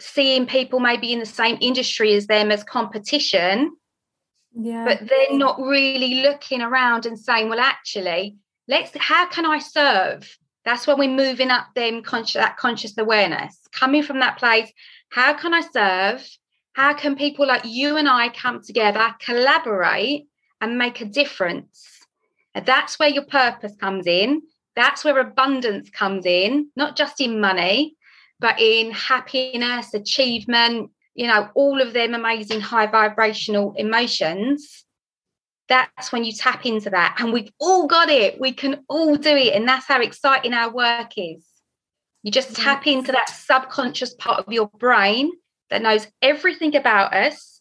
seeing 0.00 0.46
people 0.46 0.80
maybe 0.80 1.12
in 1.12 1.18
the 1.18 1.26
same 1.26 1.58
industry 1.60 2.14
as 2.14 2.28
them 2.28 2.50
as 2.50 2.64
competition, 2.64 3.76
yeah. 4.54 4.86
but 4.86 5.06
they're 5.06 5.36
not 5.36 5.60
really 5.60 6.22
looking 6.22 6.62
around 6.62 7.04
and 7.04 7.18
saying, 7.18 7.50
well, 7.50 7.60
actually, 7.60 8.36
let's 8.66 8.90
how 8.96 9.28
can 9.28 9.44
I 9.44 9.58
serve? 9.58 10.34
That's 10.64 10.86
when 10.86 10.98
we're 10.98 11.14
moving 11.14 11.50
up 11.50 11.66
them 11.74 12.02
conscious 12.02 12.40
that 12.40 12.56
conscious 12.56 12.96
awareness. 12.96 13.58
Coming 13.72 14.02
from 14.02 14.20
that 14.20 14.38
place, 14.38 14.72
how 15.10 15.34
can 15.34 15.52
I 15.52 15.60
serve? 15.60 16.26
How 16.72 16.94
can 16.94 17.16
people 17.16 17.46
like 17.46 17.66
you 17.66 17.98
and 17.98 18.08
I 18.08 18.30
come 18.30 18.62
together, 18.62 19.14
collaborate, 19.20 20.26
and 20.60 20.78
make 20.78 21.00
a 21.00 21.04
difference? 21.04 22.06
And 22.54 22.66
that's 22.66 22.98
where 22.98 23.08
your 23.08 23.24
purpose 23.24 23.74
comes 23.76 24.06
in. 24.06 24.42
That's 24.76 25.04
where 25.04 25.18
abundance 25.18 25.90
comes 25.90 26.24
in, 26.24 26.70
not 26.76 26.96
just 26.96 27.20
in 27.20 27.40
money, 27.40 27.96
but 28.40 28.60
in 28.60 28.92
happiness, 28.92 29.94
achievement, 29.94 30.90
you 31.14 31.26
know, 31.26 31.48
all 31.54 31.82
of 31.82 31.92
them 31.92 32.14
amazing 32.14 32.60
high 32.60 32.86
vibrational 32.86 33.74
emotions. 33.76 34.84
That's 35.68 36.12
when 36.12 36.24
you 36.24 36.32
tap 36.32 36.64
into 36.64 36.90
that. 36.90 37.16
And 37.18 37.32
we've 37.32 37.50
all 37.58 37.88
got 37.88 38.08
it. 38.08 38.40
We 38.40 38.52
can 38.52 38.84
all 38.88 39.16
do 39.16 39.36
it. 39.36 39.54
And 39.54 39.66
that's 39.66 39.86
how 39.86 40.00
exciting 40.00 40.54
our 40.54 40.72
work 40.72 41.12
is. 41.16 41.44
You 42.22 42.30
just 42.30 42.54
tap 42.54 42.86
into 42.86 43.12
that 43.12 43.30
subconscious 43.30 44.14
part 44.14 44.46
of 44.46 44.52
your 44.52 44.68
brain 44.78 45.30
that 45.70 45.82
knows 45.82 46.06
everything 46.22 46.76
about 46.76 47.12
us. 47.12 47.57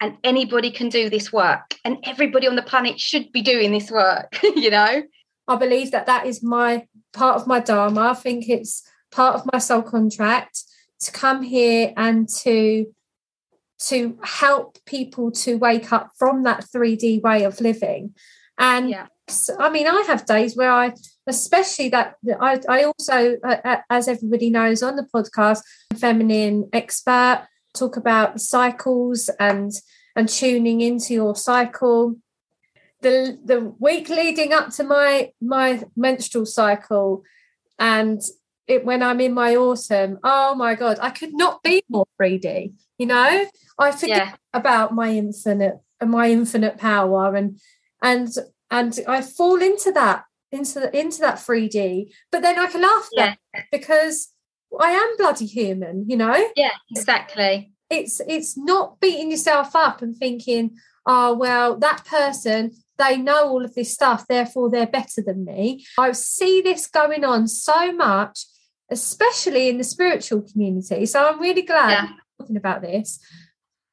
And 0.00 0.18
anybody 0.22 0.70
can 0.70 0.88
do 0.88 1.08
this 1.08 1.32
work. 1.32 1.74
And 1.84 1.98
everybody 2.04 2.46
on 2.46 2.56
the 2.56 2.62
planet 2.62 3.00
should 3.00 3.32
be 3.32 3.42
doing 3.42 3.72
this 3.72 3.90
work, 3.90 4.38
you 4.42 4.70
know? 4.70 5.02
I 5.48 5.56
believe 5.56 5.92
that 5.92 6.06
that 6.06 6.26
is 6.26 6.42
my 6.42 6.86
part 7.12 7.36
of 7.36 7.46
my 7.46 7.60
Dharma. 7.60 8.10
I 8.10 8.14
think 8.14 8.48
it's 8.48 8.82
part 9.10 9.36
of 9.36 9.48
my 9.52 9.58
soul 9.58 9.82
contract 9.82 10.62
to 11.00 11.12
come 11.12 11.42
here 11.42 11.92
and 11.96 12.28
to 12.40 12.86
to 13.78 14.18
help 14.22 14.78
people 14.86 15.30
to 15.30 15.56
wake 15.56 15.92
up 15.92 16.10
from 16.18 16.44
that 16.44 16.64
3D 16.74 17.20
way 17.22 17.44
of 17.44 17.60
living. 17.60 18.14
And 18.58 18.88
yeah. 18.88 19.06
I 19.58 19.70
mean, 19.70 19.86
I 19.86 20.04
have 20.06 20.24
days 20.24 20.56
where 20.56 20.70
I, 20.70 20.94
especially 21.26 21.90
that 21.90 22.14
I, 22.40 22.60
I 22.68 22.84
also, 22.84 23.36
uh, 23.44 23.76
as 23.90 24.08
everybody 24.08 24.50
knows 24.50 24.82
on 24.82 24.96
the 24.96 25.06
podcast, 25.14 25.60
feminine 25.96 26.68
expert, 26.72 27.46
talk 27.76 27.96
about 27.96 28.40
cycles 28.40 29.28
and 29.38 29.72
and 30.14 30.28
tuning 30.28 30.80
into 30.80 31.14
your 31.14 31.36
cycle. 31.36 32.16
The 33.02 33.38
the 33.44 33.74
week 33.78 34.08
leading 34.08 34.52
up 34.52 34.70
to 34.70 34.84
my 34.84 35.32
my 35.40 35.84
menstrual 35.96 36.46
cycle, 36.46 37.22
and 37.78 38.20
it, 38.66 38.84
when 38.84 39.02
I'm 39.02 39.20
in 39.20 39.34
my 39.34 39.54
autumn, 39.54 40.18
oh 40.24 40.54
my 40.54 40.74
God, 40.74 40.98
I 41.00 41.10
could 41.10 41.34
not 41.34 41.62
be 41.62 41.84
more 41.88 42.06
3D. 42.20 42.72
You 42.98 43.06
know, 43.06 43.46
I 43.78 43.92
forget 43.92 44.28
yeah. 44.28 44.34
about 44.52 44.94
my 44.94 45.10
infinite 45.10 45.74
my 46.04 46.30
infinite 46.30 46.78
power 46.78 47.34
and 47.34 47.58
and 48.02 48.28
and 48.70 48.98
I 49.06 49.22
fall 49.22 49.62
into 49.62 49.92
that 49.92 50.24
into 50.52 50.80
the, 50.80 50.98
into 50.98 51.20
that 51.20 51.36
3D. 51.36 52.12
But 52.30 52.42
then 52.42 52.58
I 52.58 52.66
can 52.66 52.82
laugh 52.82 53.08
yeah. 53.12 53.34
because 53.70 54.32
I 54.78 54.90
am 54.90 55.16
bloody 55.16 55.46
human, 55.46 56.06
you 56.08 56.16
know? 56.16 56.50
Yeah, 56.56 56.70
exactly. 56.90 57.72
It's 57.88 58.20
it's 58.26 58.56
not 58.56 59.00
beating 59.00 59.30
yourself 59.30 59.76
up 59.76 60.02
and 60.02 60.16
thinking, 60.16 60.76
oh 61.06 61.34
well, 61.34 61.78
that 61.78 62.04
person 62.04 62.72
they 62.98 63.18
know 63.18 63.48
all 63.48 63.62
of 63.62 63.74
this 63.74 63.92
stuff, 63.92 64.26
therefore 64.26 64.70
they're 64.70 64.86
better 64.86 65.20
than 65.20 65.44
me. 65.44 65.84
I 65.98 66.12
see 66.12 66.62
this 66.62 66.86
going 66.86 67.24
on 67.24 67.46
so 67.46 67.92
much 67.92 68.46
especially 68.90 69.68
in 69.68 69.78
the 69.78 69.84
spiritual 69.84 70.42
community. 70.42 71.06
So 71.06 71.26
I'm 71.26 71.40
really 71.40 71.62
glad 71.62 71.90
yeah. 71.90 72.08
talking 72.38 72.56
about 72.56 72.82
this. 72.82 73.18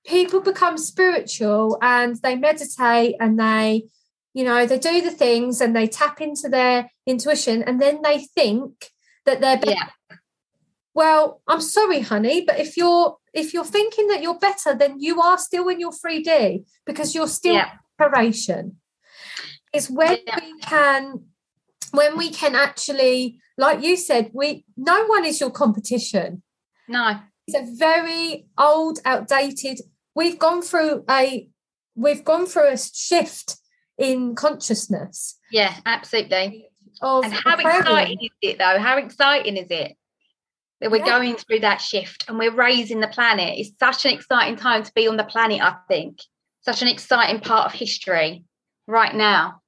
People 0.06 0.42
become 0.42 0.78
spiritual 0.78 1.78
and 1.82 2.16
they 2.18 2.36
meditate 2.36 3.16
and 3.20 3.40
they, 3.40 3.86
you 4.34 4.44
know, 4.44 4.66
they 4.66 4.78
do 4.78 5.02
the 5.02 5.12
things 5.12 5.62
and 5.62 5.76
they 5.76 5.88
tap 5.88 6.22
into 6.22 6.50
their 6.50 6.90
intuition 7.06 7.64
and 7.64 7.82
then 7.82 8.02
they 8.02 8.20
think 8.20 8.92
that 9.26 9.40
they're 9.40 9.58
better. 9.58 9.72
Yeah. 9.72 9.90
Well, 10.96 11.42
I'm 11.48 11.62
sorry, 11.62 12.02
honey, 12.02 12.44
but 12.46 12.60
if 12.60 12.78
you're 12.78 13.18
if 13.34 13.54
you're 13.54 13.66
thinking 13.66 14.08
that 14.08 14.22
you're 14.22 14.38
better, 14.38 14.76
then 14.76 15.00
you 15.00 15.20
are 15.22 15.38
still 15.38 15.68
in 15.70 15.80
your 15.80 15.92
3D 15.92 16.66
because 16.86 17.16
you're 17.16 17.28
still 17.28 17.56
yeah. 17.56 17.72
preparation. 17.98 18.78
It's 19.74 19.90
when 19.90 20.20
yeah. 20.28 20.40
we 20.40 20.60
can 20.60 21.26
when 21.92 22.18
we 22.18 22.30
can 22.30 22.56
actually 22.56 23.40
like 23.58 23.84
you 23.84 23.98
said, 23.98 24.32
we 24.34 24.66
no 24.78 25.06
one 25.06 25.26
is 25.26 25.40
your 25.40 25.52
competition. 25.52 26.44
No. 26.88 27.20
It's 27.48 27.58
a 27.58 27.76
very 27.76 28.48
old, 28.58 29.00
outdated. 29.06 29.82
We've 30.16 30.40
gone 30.40 30.62
through 30.62 31.04
a 31.10 31.48
we've 31.96 32.24
gone 32.24 32.46
through 32.46 32.70
a 32.70 32.78
shift 32.78 33.58
in 33.98 34.36
consciousness. 34.36 35.38
Yeah, 35.52 35.76
absolutely. 35.86 36.68
and 37.02 37.34
how 37.34 37.58
exciting 37.58 38.20
is 38.22 38.30
it 38.42 38.58
though? 38.58 38.80
How 38.80 38.98
exciting 38.98 39.58
is 39.58 39.68
it 39.70 39.96
that 40.84 40.92
we're 40.92 40.98
yeah. 40.98 41.18
going 41.18 41.36
through 41.36 41.62
that 41.62 41.82
shift 41.82 42.26
and 42.28 42.38
we're 42.38 42.54
raising 42.54 43.00
the 43.00 43.08
planet? 43.08 43.58
It's 43.58 43.72
such 43.80 44.06
an 44.06 44.14
exciting 44.14 44.56
time 44.56 44.84
to 44.84 44.92
be 44.94 45.08
on 45.08 45.18
the 45.18 45.24
planet, 45.24 45.62
I 45.62 45.78
think. 45.88 46.20
Such 46.62 46.84
an 46.84 46.88
exciting 46.88 47.42
part 47.42 47.66
of 47.66 47.74
history 47.74 48.44
right 48.86 49.16
now. 49.16 49.62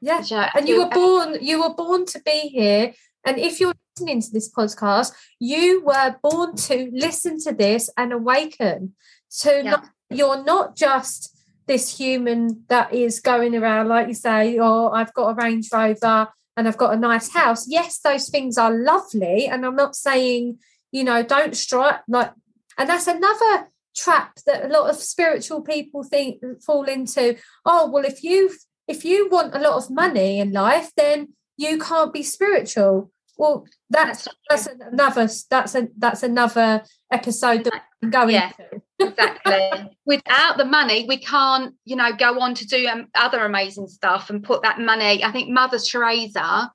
Yeah. 0.00 0.50
And 0.54 0.68
you 0.68 0.82
were 0.82 0.90
born, 0.90 1.38
you 1.40 1.62
were 1.62 1.74
born 1.74 2.04
to 2.06 2.20
be 2.20 2.48
here 2.48 2.92
and 3.26 3.38
if 3.38 3.58
you're 3.58 3.74
listening 3.96 4.22
to 4.22 4.30
this 4.30 4.50
podcast, 4.50 5.12
you 5.40 5.84
were 5.84 6.16
born 6.22 6.54
to 6.56 6.90
listen 6.92 7.40
to 7.40 7.52
this 7.52 7.90
and 7.96 8.12
awaken. 8.12 8.94
So 9.28 9.50
yeah. 9.50 9.70
not, 9.70 9.88
you're 10.08 10.44
not 10.44 10.76
just 10.76 11.36
this 11.66 11.98
human 11.98 12.64
that 12.68 12.94
is 12.94 13.18
going 13.18 13.56
around, 13.56 13.88
like 13.88 14.06
you 14.06 14.14
say, 14.14 14.58
oh, 14.60 14.90
I've 14.90 15.12
got 15.12 15.30
a 15.30 15.34
Range 15.34 15.68
Rover 15.72 16.28
and 16.56 16.66
I've 16.66 16.76
got 16.76 16.94
a 16.94 16.98
nice 16.98 17.32
house. 17.32 17.68
Yes, 17.68 17.98
those 17.98 18.28
things 18.28 18.56
are 18.58 18.72
lovely. 18.72 19.46
And 19.46 19.64
I'm 19.64 19.76
not 19.76 19.96
saying, 19.96 20.58
you 20.92 21.04
know, 21.04 21.22
don't 21.22 21.56
strike 21.56 22.00
like, 22.08 22.32
and 22.78 22.88
that's 22.88 23.06
another 23.06 23.68
trap 23.94 24.38
that 24.46 24.64
a 24.64 24.68
lot 24.68 24.90
of 24.90 24.96
spiritual 24.96 25.62
people 25.62 26.02
think 26.02 26.42
fall 26.62 26.84
into. 26.84 27.36
Oh, 27.64 27.90
well, 27.90 28.04
if 28.04 28.22
you 28.22 28.50
if 28.88 29.04
you 29.04 29.28
want 29.28 29.54
a 29.54 29.60
lot 29.60 29.76
of 29.76 29.90
money 29.90 30.38
in 30.38 30.52
life, 30.52 30.90
then 30.96 31.34
you 31.56 31.78
can't 31.78 32.12
be 32.12 32.22
spiritual 32.22 33.10
well, 33.36 33.66
that's 33.90 34.28
that's, 34.48 34.66
another 34.66 35.28
that's 35.50 35.74
a 35.74 35.88
that's 35.96 36.22
another 36.22 36.82
episode 37.10 37.64
that 37.64 37.82
we 38.02 38.10
can 38.10 38.10
go 38.10 38.28
yeah, 38.28 38.52
exactly. 38.98 39.96
Without 40.06 40.58
the 40.58 40.64
money, 40.64 41.06
we 41.08 41.18
can't, 41.18 41.74
you 41.84 41.96
know, 41.96 42.12
go 42.12 42.40
on 42.40 42.54
to 42.54 42.66
do 42.66 42.86
um, 42.86 43.08
other 43.14 43.44
amazing 43.44 43.88
stuff 43.88 44.30
and 44.30 44.44
put 44.44 44.62
that 44.62 44.80
money. 44.80 45.24
I 45.24 45.32
think 45.32 45.48
Mother 45.48 45.78
Teresa, 45.78 46.70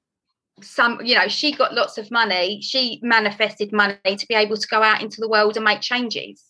some, 0.61 0.99
you 1.03 1.15
know, 1.15 1.27
she 1.27 1.51
got 1.53 1.73
lots 1.73 1.97
of 1.97 2.11
money. 2.11 2.61
She 2.61 2.99
manifested 3.03 3.71
money 3.71 3.97
to 4.03 4.27
be 4.27 4.35
able 4.35 4.57
to 4.57 4.67
go 4.67 4.81
out 4.81 5.01
into 5.01 5.21
the 5.21 5.29
world 5.29 5.55
and 5.57 5.63
make 5.63 5.81
changes. 5.81 6.43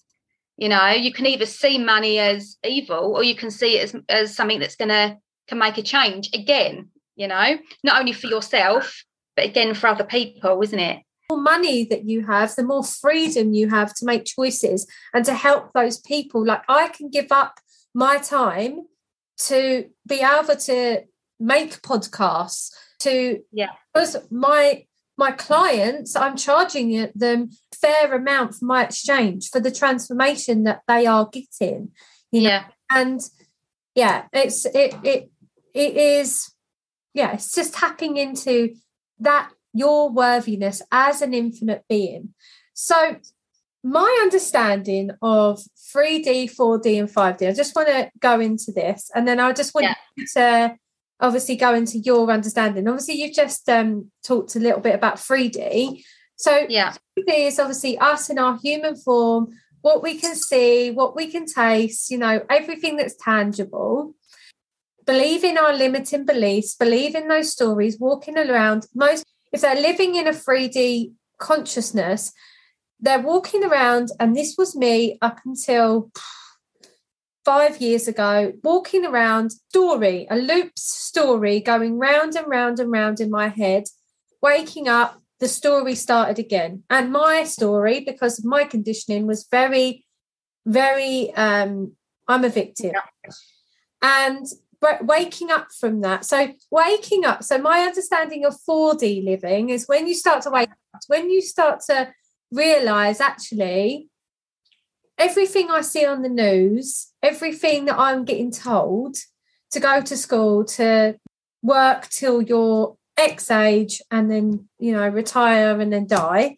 You 0.58 0.70
know, 0.70 0.90
you 0.90 1.12
can 1.12 1.25
either 1.25 1.46
see 1.46 1.78
money 1.78 2.20
as 2.20 2.58
evil 2.63 3.16
or 3.16 3.24
you 3.24 3.36
can 3.36 3.51
see 3.51 3.78
it 3.78 3.84
as, 3.84 4.01
as 4.10 4.36
something 4.36 4.60
that's 4.60 4.75
going 4.75 4.90
to 4.90 5.18
can 5.48 5.58
make 5.58 5.78
a 5.78 5.84
change 5.84 6.30
again. 6.34 6.90
You 7.16 7.28
know, 7.28 7.58
not 7.84 8.00
only 8.00 8.13
for 8.13 8.28
yourself 8.28 9.04
but 9.36 9.46
again 9.46 9.74
for 9.74 9.88
other 9.88 10.04
people, 10.04 10.62
isn't 10.62 10.80
it? 10.80 11.00
More 11.32 11.42
money 11.42 11.86
that 11.86 12.06
you 12.06 12.26
have, 12.26 12.56
the 12.56 12.64
more 12.64 12.84
freedom 12.84 13.54
you 13.54 13.70
have 13.70 13.94
to 13.96 14.06
make 14.06 14.26
choices 14.26 14.86
and 15.14 15.24
to 15.26 15.34
help 15.34 15.72
those 15.74 15.98
people. 16.00 16.46
Like 16.46 16.64
I 16.68 16.90
can 16.90 17.10
give 17.10 17.32
up 17.32 17.60
my 17.94 18.18
time 18.18 18.82
to 19.48 19.86
be 20.08 20.22
able 20.22 20.56
to 20.56 21.04
make 21.40 21.82
podcasts 21.82 22.72
to 23.00 23.40
yeah 23.52 23.70
because 23.94 24.16
my 24.30 24.86
my 25.18 25.32
clients 25.32 26.16
i'm 26.16 26.38
charging 26.38 27.10
them 27.16 27.50
fair 27.74 28.14
amount 28.14 28.54
for 28.54 28.66
my 28.66 28.84
exchange 28.84 29.50
for 29.50 29.60
the 29.60 29.72
transformation 29.72 30.64
that 30.64 30.82
they 30.88 31.08
are 31.08 31.28
getting 31.32 31.90
you 32.32 32.42
know 32.44 32.50
yeah. 32.50 32.66
and 32.92 33.22
yeah 33.96 34.26
it's 34.32 34.66
it 34.68 34.94
it 35.04 35.32
it 35.74 35.98
is 35.98 36.52
yeah 37.16 37.34
it's 37.34 37.56
just 37.56 37.74
tapping 37.74 38.18
into 38.18 38.76
that 39.20 39.50
your 39.74 40.10
worthiness 40.10 40.82
as 40.92 41.22
an 41.22 41.34
infinite 41.34 41.84
being. 41.88 42.34
So, 42.74 43.18
my 43.84 44.20
understanding 44.22 45.12
of 45.22 45.60
3D, 45.96 46.56
4D, 46.56 47.00
and 47.00 47.10
5D, 47.10 47.50
I 47.50 47.54
just 47.54 47.75
want 47.75 47.88
to 47.88 48.12
go 48.20 48.40
into 48.40 48.72
this 48.72 49.10
and 49.16 49.28
then 49.28 49.40
I 49.40 49.54
just 49.54 49.74
want 49.74 49.88
yeah. 49.88 50.25
to 50.36 50.75
obviously 51.20 51.56
go 51.56 51.74
into 51.74 51.98
your 51.98 52.30
understanding. 52.30 52.88
Obviously, 52.88 53.16
you've 53.16 53.36
just 53.36 53.68
um, 53.70 54.12
talked 54.24 54.56
a 54.56 54.60
little 54.60 54.82
bit 54.82 54.96
about 54.96 55.16
3D. 55.16 56.04
So, 56.36 56.66
yeah, 56.70 56.94
3D 57.18 57.48
is 57.48 57.60
obviously 57.60 57.98
us 57.98 58.30
in 58.30 58.38
our 58.38 58.60
human 58.62 58.96
form, 58.96 59.48
what 59.82 60.04
we 60.04 60.18
can 60.18 60.36
see, 60.36 60.92
what 60.92 61.16
we 61.16 61.28
can 61.28 61.46
taste, 61.46 62.12
you 62.12 62.20
know, 62.20 62.42
everything 62.50 62.98
that's 62.98 63.16
tangible 63.16 64.16
believe 65.06 65.44
in 65.44 65.58
our 65.58 65.74
limiting 65.74 66.25
beliefs, 66.25 66.75
believe 66.75 67.16
in 67.16 67.28
those 67.28 67.51
stories, 67.51 68.00
walking 68.00 68.38
around. 68.38 68.86
Most, 68.96 69.25
if 69.51 69.62
they're 69.62 69.75
living 69.75 70.15
in 70.15 70.27
a 70.27 70.31
3D 70.31 71.12
consciousness, 71.38 72.34
they're 73.00 73.20
walking 73.20 73.63
around, 73.63 74.10
and 74.20 74.36
this 74.36 74.55
was 74.58 74.75
me 74.75 75.17
up 75.22 75.39
until 75.46 76.12
five 77.43 77.81
years 77.81 78.08
ago, 78.08 78.53
walking 78.63 79.05
around, 79.05 79.51
story, 79.51 80.27
a 80.29 80.36
loop's 80.36 80.84
story 80.84 81.60
going 81.60 81.98
round 81.98 82.36
and 82.36 82.48
round 82.48 82.79
and 82.79 82.91
round 82.91 83.20
in 83.20 83.31
my 83.31 83.48
head, 83.48 83.86
waking 84.41 84.88
up, 84.88 85.22
the 85.39 85.48
story 85.48 85.96
started 85.96 86.38
again. 86.38 86.84
And 86.89 87.12
my 87.12 87.43
story, 87.43 88.01
because 88.01 88.38
of 88.38 88.46
my 88.46 88.63
conditioning, 88.63 89.25
was 89.25 89.48
very, 89.50 90.05
very, 90.65 91.34
um, 91.34 91.93
I'm 92.27 92.46
a 92.46 92.50
victim. 92.50 92.91
Yeah. 92.93 93.31
And 94.03 94.46
waking 95.02 95.52
up 95.52 95.68
from 95.80 96.02
that. 96.02 96.26
So 96.26 96.54
waking 96.70 97.26
up. 97.26 97.44
So 97.44 97.58
my 97.58 97.82
understanding 97.82 98.46
of 98.46 98.56
4D 98.68 99.24
living 99.24 99.70
is 99.70 99.88
when 99.88 100.08
you 100.08 100.16
start 100.16 100.44
to 100.44 100.50
wake 100.50 100.70
up, 100.70 101.02
when 101.08 101.30
you 101.30 101.42
start 101.42 101.82
to 101.88 102.14
realize 102.52 103.22
actually 103.22 104.10
everything 105.18 105.70
I 105.70 105.82
see 105.82 106.06
on 106.06 106.22
the 106.24 106.30
news, 106.30 107.12
everything 107.22 107.86
that 107.86 107.98
I'm 107.98 108.26
getting 108.26 108.52
told 108.52 109.18
to 109.72 109.80
go 109.80 110.02
to 110.02 110.18
school, 110.18 110.66
to 110.66 111.16
work 111.62 112.10
till 112.10 112.42
you're 112.42 112.98
X 113.18 113.52
age 113.52 114.02
and 114.10 114.32
then, 114.32 114.68
you 114.80 114.94
know, 114.94 115.08
retire 115.08 115.80
and 115.80 115.94
then 115.94 116.08
die. 116.08 116.58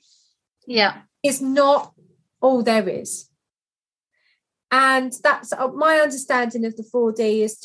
Yeah. 0.65 1.01
Is 1.21 1.41
not 1.41 1.93
all 2.41 2.63
there 2.63 2.87
is. 2.87 3.29
And 4.71 5.13
that's 5.23 5.53
uh, 5.53 5.67
my 5.67 5.97
understanding 5.97 6.65
of 6.65 6.75
the 6.75 6.83
4D 6.83 7.43
is 7.43 7.61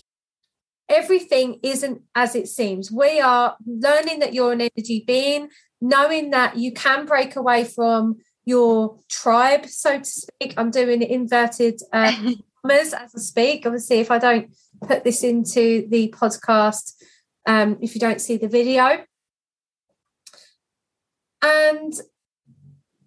everything 0.89 1.61
isn't 1.63 2.03
as 2.15 2.35
it 2.35 2.49
seems. 2.49 2.91
We 2.91 3.21
are 3.21 3.57
learning 3.67 4.21
that 4.21 4.35
you're 4.35 4.53
an 4.53 4.63
energy 4.63 5.05
being, 5.07 5.49
knowing 5.81 6.31
that 6.31 6.57
you 6.57 6.73
can 6.73 7.07
break 7.07 7.37
away 7.37 7.65
from 7.65 8.17
your 8.45 8.99
tribe, 9.09 9.67
so 9.67 9.99
to 9.99 10.05
speak. 10.05 10.55
I'm 10.57 10.71
doing 10.71 11.03
inverted 11.03 11.81
uh, 11.93 12.13
commas 12.63 12.95
as 12.95 13.15
I 13.15 13.19
speak. 13.19 13.67
Obviously, 13.67 13.99
if 13.99 14.11
I 14.11 14.19
don't 14.19 14.55
put 14.83 15.05
this 15.05 15.23
into 15.23 15.87
the 15.89 16.15
podcast, 16.17 16.93
um, 17.47 17.79
if 17.83 17.95
you 17.95 18.01
don't 18.01 18.21
see 18.21 18.37
the 18.37 18.49
video. 18.49 19.05
And 21.43 21.93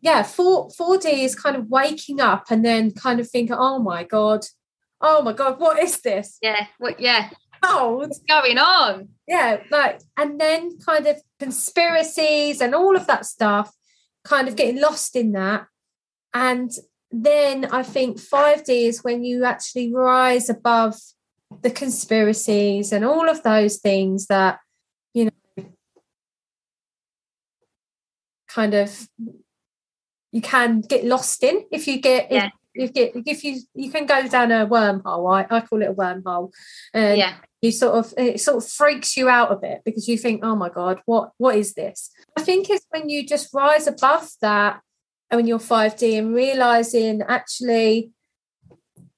yeah, 0.01 0.23
4, 0.23 0.69
4D 0.69 1.23
is 1.23 1.35
kind 1.35 1.55
of 1.55 1.67
waking 1.67 2.21
up 2.21 2.45
and 2.49 2.63
then 2.63 2.91
kind 2.91 3.19
of 3.19 3.29
thinking, 3.29 3.55
oh 3.57 3.79
my 3.79 4.03
God, 4.03 4.45
oh 5.01 5.21
my 5.21 5.33
God, 5.33 5.59
what 5.59 5.79
is 5.79 5.99
this? 6.01 6.37
Yeah, 6.41 6.67
what, 6.77 6.99
yeah 6.99 7.29
Oh, 7.63 7.97
What's 7.97 8.19
going 8.19 8.57
on? 8.57 9.09
Yeah, 9.27 9.61
like, 9.69 10.01
and 10.17 10.39
then 10.39 10.79
kind 10.79 11.07
of 11.07 11.21
conspiracies 11.39 12.61
and 12.61 12.73
all 12.73 12.95
of 12.95 13.07
that 13.07 13.25
stuff, 13.25 13.71
kind 14.23 14.47
of 14.47 14.55
getting 14.55 14.81
lost 14.81 15.15
in 15.15 15.31
that. 15.33 15.67
And 16.33 16.71
then 17.11 17.65
I 17.65 17.83
think 17.83 18.17
5D 18.17 18.87
is 18.87 19.03
when 19.03 19.23
you 19.23 19.43
actually 19.43 19.93
rise 19.93 20.49
above 20.49 20.95
the 21.61 21.71
conspiracies 21.71 22.91
and 22.91 23.03
all 23.05 23.29
of 23.29 23.43
those 23.43 23.77
things 23.77 24.27
that, 24.27 24.59
you 25.13 25.25
know, 25.25 25.65
kind 28.47 28.73
of 28.73 29.07
you 30.31 30.41
can 30.41 30.81
get 30.81 31.05
lost 31.05 31.43
in 31.43 31.65
if 31.71 31.87
you 31.87 31.99
get 31.99 32.31
yeah. 32.31 32.49
if, 32.73 32.89
if, 32.89 32.93
get 32.93 33.11
if 33.25 33.43
you 33.43 33.61
you 33.73 33.91
can 33.91 34.05
go 34.05 34.27
down 34.27 34.51
a 34.51 34.67
wormhole 34.67 35.33
I, 35.33 35.57
I 35.57 35.61
call 35.61 35.81
it 35.81 35.89
a 35.89 35.93
wormhole 35.93 36.51
and 36.93 37.17
yeah 37.17 37.35
you 37.61 37.71
sort 37.71 37.93
of 37.93 38.13
it 38.17 38.41
sort 38.41 38.57
of 38.57 38.69
freaks 38.69 39.15
you 39.15 39.29
out 39.29 39.51
a 39.51 39.55
bit 39.55 39.81
because 39.85 40.07
you 40.07 40.17
think 40.17 40.43
oh 40.43 40.55
my 40.55 40.69
god 40.69 40.99
what 41.05 41.31
what 41.37 41.55
is 41.55 41.73
this? 41.73 42.11
I 42.37 42.41
think 42.41 42.69
it's 42.69 42.85
when 42.89 43.09
you 43.09 43.25
just 43.25 43.53
rise 43.53 43.87
above 43.87 44.29
that 44.41 44.81
and 45.29 45.37
when 45.37 45.47
you're 45.47 45.59
5d 45.59 46.17
and 46.17 46.33
realizing 46.33 47.21
actually 47.21 48.11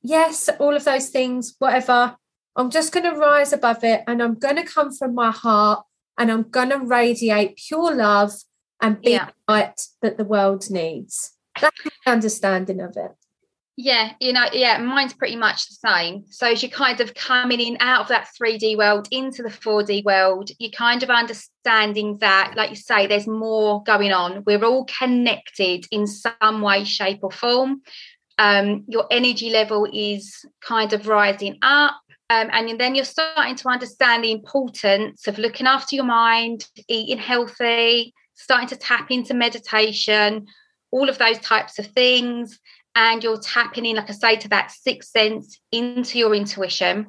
yes 0.01 0.49
all 0.59 0.75
of 0.75 0.83
those 0.83 1.09
things 1.09 1.55
whatever. 1.59 2.17
I'm 2.55 2.69
just 2.69 2.93
going 2.93 3.11
to 3.11 3.19
rise 3.19 3.51
above 3.51 3.83
it 3.83 4.03
and 4.05 4.21
i'm 4.21 4.35
going 4.35 4.57
to 4.57 4.63
come 4.63 4.93
from 4.93 5.15
my 5.15 5.31
heart 5.31 5.83
and 6.19 6.31
i'm 6.31 6.43
going 6.43 6.69
to 6.69 6.77
radiate 6.77 7.57
pure 7.57 7.95
love 7.95 8.31
and 8.79 9.01
be 9.01 9.11
yeah. 9.11 9.29
light 9.47 9.87
that 10.01 10.17
the 10.17 10.25
world 10.25 10.69
needs. 10.69 11.31
That's 11.59 11.85
my 11.85 12.13
understanding 12.13 12.81
of 12.81 12.95
it 12.97 13.11
yeah, 13.75 14.11
you 14.19 14.33
know, 14.33 14.45
yeah, 14.53 14.77
mine's 14.77 15.13
pretty 15.13 15.35
much 15.35 15.67
the 15.67 15.89
same. 15.89 16.25
So 16.29 16.51
as 16.51 16.61
you're 16.61 16.69
kind 16.69 16.99
of 16.99 17.15
coming 17.15 17.59
in 17.59 17.77
out 17.79 18.01
of 18.01 18.07
that 18.09 18.27
3D 18.39 18.77
world 18.77 19.07
into 19.09 19.41
the 19.41 19.49
4D 19.49 20.03
world, 20.03 20.51
you're 20.59 20.69
kind 20.69 21.01
of 21.01 21.09
understanding 21.09 22.17
that, 22.19 22.53
like 22.55 22.69
you 22.69 22.75
say, 22.75 23.07
there's 23.07 23.25
more 23.25 23.81
going 23.83 24.11
on. 24.11 24.43
We're 24.45 24.63
all 24.63 24.85
connected 24.85 25.87
in 25.89 26.05
some 26.05 26.61
way, 26.61 26.83
shape, 26.83 27.19
or 27.23 27.31
form. 27.31 27.81
Um, 28.37 28.83
your 28.87 29.07
energy 29.09 29.49
level 29.49 29.87
is 29.91 30.45
kind 30.61 30.93
of 30.93 31.07
rising 31.07 31.57
up. 31.63 31.95
Um, 32.29 32.49
and 32.51 32.79
then 32.79 32.93
you're 32.93 33.05
starting 33.05 33.55
to 33.55 33.69
understand 33.69 34.23
the 34.23 34.31
importance 34.31 35.27
of 35.27 35.39
looking 35.39 35.65
after 35.65 35.95
your 35.95 36.05
mind, 36.05 36.67
eating 36.87 37.17
healthy, 37.17 38.13
starting 38.35 38.67
to 38.67 38.75
tap 38.75 39.09
into 39.09 39.33
meditation, 39.33 40.45
all 40.91 41.09
of 41.09 41.17
those 41.17 41.39
types 41.39 41.79
of 41.79 41.87
things 41.87 42.59
and 42.95 43.23
you're 43.23 43.39
tapping 43.39 43.85
in, 43.85 43.95
like 43.95 44.09
I 44.09 44.13
say, 44.13 44.35
to 44.37 44.47
that 44.49 44.71
sixth 44.71 45.11
sense 45.11 45.59
into 45.71 46.19
your 46.19 46.35
intuition. 46.35 47.07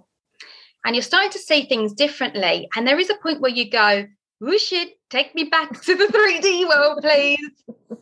And 0.85 0.94
you're 0.94 1.03
starting 1.03 1.31
to 1.31 1.38
see 1.38 1.64
things 1.64 1.92
differently. 1.92 2.68
And 2.77 2.87
there 2.87 2.99
is 2.99 3.11
a 3.11 3.16
point 3.16 3.40
where 3.40 3.51
you 3.51 3.70
go, 3.70 4.07
it, 4.40 4.99
take 5.11 5.35
me 5.35 5.44
back 5.44 5.81
to 5.83 5.94
the 5.94 6.07
3D 6.07 6.68
world, 6.68 6.99
please. 7.03 7.38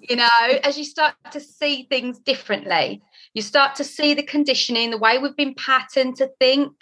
you 0.01 0.17
know, 0.17 0.29
as 0.65 0.79
you 0.79 0.85
start 0.85 1.15
to 1.31 1.41
see 1.41 1.87
things 1.89 2.19
differently, 2.19 3.03
you 3.35 3.43
start 3.43 3.77
to 3.77 3.85
see 3.85 4.15
the 4.15 4.23
conditioning, 4.23 4.91
the 4.91 4.99
way 4.99 5.19
we've 5.19 5.37
been 5.37 5.55
patterned 5.55 6.17
to 6.17 6.31
think, 6.39 6.73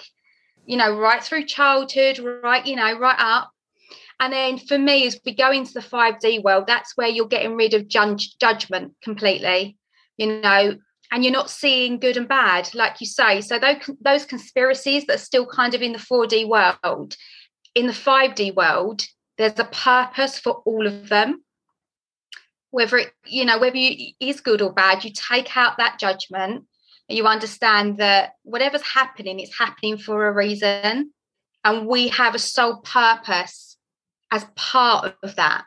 you 0.66 0.76
know, 0.76 0.96
right 0.96 1.22
through 1.22 1.44
childhood, 1.44 2.18
right, 2.18 2.64
you 2.66 2.76
know, 2.76 2.98
right 2.98 3.18
up. 3.18 3.50
And 4.18 4.32
then 4.32 4.58
for 4.58 4.78
me, 4.78 5.06
as 5.06 5.18
we 5.24 5.34
go 5.34 5.50
into 5.50 5.72
the 5.72 5.80
5D 5.80 6.42
world, 6.42 6.66
that's 6.66 6.96
where 6.96 7.08
you're 7.08 7.26
getting 7.26 7.56
rid 7.56 7.72
of 7.72 7.88
judge, 7.88 8.36
judgment 8.38 8.92
completely. 9.02 9.78
You 10.18 10.40
know, 10.40 10.76
and 11.10 11.24
you're 11.24 11.32
not 11.32 11.50
seeing 11.50 11.98
good 11.98 12.16
and 12.16 12.28
bad, 12.28 12.72
like 12.74 13.00
you 13.00 13.06
say. 13.06 13.40
So 13.40 13.58
those, 13.58 13.90
those 14.00 14.24
conspiracies 14.24 15.06
that 15.06 15.16
are 15.16 15.18
still 15.18 15.46
kind 15.46 15.74
of 15.74 15.82
in 15.82 15.92
the 15.92 15.98
4D 15.98 16.48
world, 16.48 17.16
in 17.74 17.86
the 17.86 17.92
5D 17.92 18.54
world, 18.54 19.04
there's 19.36 19.58
a 19.58 19.64
purpose 19.64 20.38
for 20.38 20.62
all 20.64 20.86
of 20.86 21.08
them. 21.08 21.42
whether 22.70 22.98
it, 22.98 23.12
you 23.26 23.44
know, 23.44 23.58
whether 23.58 23.76
you 23.76 24.12
is 24.20 24.40
good 24.40 24.62
or 24.62 24.72
bad, 24.72 25.04
you 25.04 25.10
take 25.14 25.56
out 25.56 25.78
that 25.78 25.98
judgment 25.98 26.64
and 27.08 27.18
you 27.18 27.26
understand 27.26 27.98
that 27.98 28.34
whatever's 28.42 28.82
happening, 28.82 29.40
it's 29.40 29.58
happening 29.58 29.98
for 29.98 30.26
a 30.26 30.32
reason. 30.32 31.12
And 31.64 31.86
we 31.86 32.08
have 32.08 32.34
a 32.34 32.38
sole 32.38 32.78
purpose 32.78 33.76
as 34.30 34.46
part 34.54 35.16
of 35.22 35.36
that. 35.36 35.64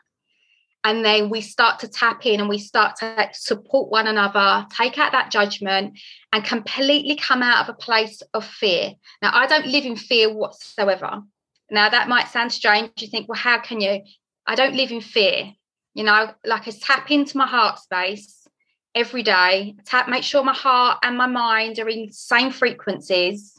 And 0.84 1.02
then 1.02 1.30
we 1.30 1.40
start 1.40 1.80
to 1.80 1.88
tap 1.88 2.26
in 2.26 2.40
and 2.40 2.48
we 2.48 2.58
start 2.58 2.96
to 2.96 3.30
support 3.32 3.90
one 3.90 4.06
another, 4.06 4.66
take 4.76 4.98
out 4.98 5.12
that 5.12 5.30
judgment, 5.30 5.98
and 6.30 6.44
completely 6.44 7.16
come 7.16 7.42
out 7.42 7.66
of 7.66 7.74
a 7.74 7.78
place 7.78 8.22
of 8.34 8.44
fear. 8.44 8.92
Now, 9.22 9.30
I 9.32 9.46
don't 9.46 9.66
live 9.66 9.86
in 9.86 9.96
fear 9.96 10.32
whatsoever. 10.32 11.22
Now, 11.70 11.88
that 11.88 12.08
might 12.08 12.28
sound 12.28 12.52
strange. 12.52 12.90
You 12.98 13.08
think, 13.08 13.28
well, 13.28 13.38
how 13.38 13.58
can 13.60 13.80
you? 13.80 14.02
I 14.46 14.54
don't 14.54 14.76
live 14.76 14.92
in 14.92 15.00
fear. 15.00 15.54
You 15.94 16.04
know, 16.04 16.32
like 16.44 16.68
I 16.68 16.70
tap 16.70 17.10
into 17.10 17.38
my 17.38 17.46
heart 17.46 17.78
space 17.78 18.46
every 18.94 19.22
day, 19.22 19.74
tap, 19.84 20.08
make 20.08 20.22
sure 20.22 20.44
my 20.44 20.54
heart 20.54 20.98
and 21.02 21.16
my 21.16 21.26
mind 21.26 21.78
are 21.78 21.88
in 21.88 22.12
same 22.12 22.50
frequencies. 22.50 23.58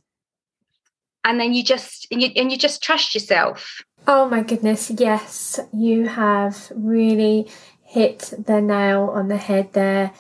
And 1.24 1.40
then 1.40 1.54
you 1.54 1.64
just 1.64 2.08
and 2.12 2.22
you 2.22 2.30
and 2.36 2.52
you 2.52 2.58
just 2.58 2.84
trust 2.84 3.16
yourself. 3.16 3.82
Oh 4.08 4.30
my 4.30 4.44
goodness, 4.44 4.92
yes, 4.92 5.60
you 5.74 6.08
have 6.08 6.72
really 6.76 7.50
hit 7.82 8.36
the 8.38 8.62
nail 8.62 9.10
on 9.12 9.30
the 9.30 9.38
head 9.38 9.74
there. 9.74 10.12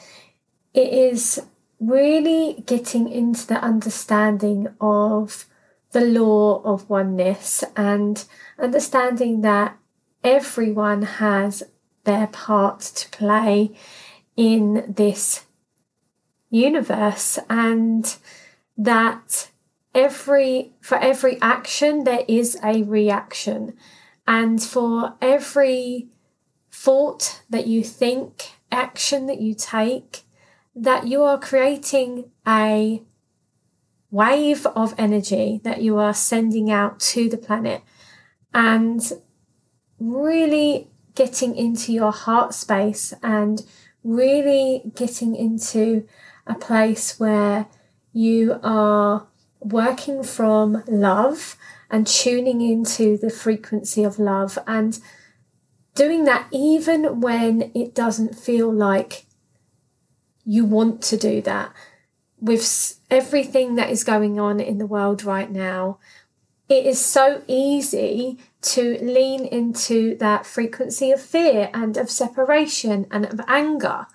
It 0.73 0.91
is 0.91 1.39
really 1.79 2.63
getting 2.65 3.07
into 3.07 3.45
the 3.45 3.63
understanding 3.63 4.69
of 4.81 5.45
the 5.91 6.01
law 6.01 6.63
of 6.63 6.89
oneness 6.89 7.63
and 7.75 8.25
understanding 8.57 9.41
that 9.41 9.77
everyone 10.23 11.03
has 11.03 11.61
their 12.05 12.25
part 12.25 12.79
to 12.79 13.09
play 13.09 13.77
in 14.35 14.95
this 14.95 15.45
universe 16.49 17.37
and 17.51 18.15
that 18.77 19.51
every 19.95 20.73
for 20.81 20.97
every 20.99 21.41
action 21.41 22.03
there 22.03 22.25
is 22.27 22.57
a 22.63 22.83
reaction. 22.83 23.75
And 24.27 24.61
for 24.61 25.15
every 25.21 26.09
thought 26.71 27.41
that 27.49 27.67
you 27.67 27.83
think 27.83 28.51
action 28.71 29.27
that 29.27 29.39
you 29.39 29.55
take 29.55 30.21
that 30.75 31.07
you 31.07 31.23
are 31.23 31.39
creating 31.39 32.29
a 32.45 33.01
wave 34.11 34.65
of 34.67 34.93
energy 34.97 35.61
that 35.63 35.81
you 35.81 35.97
are 35.97 36.13
sending 36.13 36.69
out 36.69 36.99
to 36.99 37.29
the 37.29 37.37
planet. 37.37 37.81
And 38.53 39.01
really 39.99 40.89
getting 41.15 41.55
into 41.55 41.93
your 41.93 42.11
heart 42.11 42.53
space 42.53 43.13
and 43.23 43.63
really 44.03 44.91
getting 44.95 45.35
into 45.35 46.05
a 46.45 46.53
place 46.55 47.19
where 47.19 47.67
you 48.11 48.59
are 48.63 49.27
working 49.65 50.23
from 50.23 50.83
love 50.87 51.57
and 51.89 52.05
tuning 52.05 52.61
into 52.61 53.17
the 53.17 53.29
frequency 53.29 54.03
of 54.03 54.19
love 54.19 54.57
and 54.67 54.99
doing 55.95 56.25
that 56.25 56.47
even 56.51 57.21
when 57.21 57.71
it 57.73 57.95
doesn't 57.95 58.35
feel 58.35 58.71
like 58.71 59.25
you 60.45 60.65
want 60.65 61.01
to 61.01 61.17
do 61.17 61.41
that 61.41 61.73
with 62.39 62.99
everything 63.09 63.75
that 63.75 63.89
is 63.89 64.03
going 64.03 64.39
on 64.39 64.59
in 64.59 64.77
the 64.77 64.85
world 64.85 65.23
right 65.23 65.49
now, 65.49 65.97
it 66.67 66.85
is 66.85 67.03
so 67.03 67.43
easy 67.47 68.37
to 68.61 68.97
lean 69.01 69.45
into 69.45 70.15
that 70.17 70.45
frequency 70.45 71.11
of 71.11 71.21
fear 71.21 71.69
and 71.73 71.97
of 71.97 72.09
separation 72.09 73.05
and 73.11 73.25
of 73.25 73.39
anger. 73.47 74.07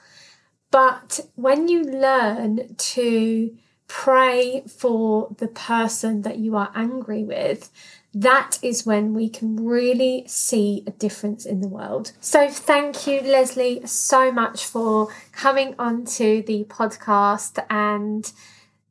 But 0.70 1.20
when 1.34 1.68
you 1.68 1.82
learn 1.82 2.74
to 2.76 3.56
pray 3.90 4.62
for 4.68 5.34
the 5.38 5.48
person 5.48 6.22
that 6.22 6.38
you 6.38 6.56
are 6.56 6.70
angry 6.76 7.24
with, 7.24 7.72
that 8.14 8.56
is 8.62 8.86
when 8.86 9.14
we 9.14 9.28
can 9.28 9.66
really 9.66 10.24
see 10.28 10.84
a 10.86 10.92
difference 10.92 11.44
in 11.44 11.60
the 11.60 11.68
world. 11.68 12.12
So, 12.20 12.48
thank 12.48 13.08
you, 13.08 13.20
Leslie, 13.20 13.84
so 13.86 14.30
much 14.30 14.64
for 14.64 15.08
coming 15.32 15.74
onto 15.76 16.40
the 16.40 16.64
podcast 16.64 17.58
and 17.68 18.32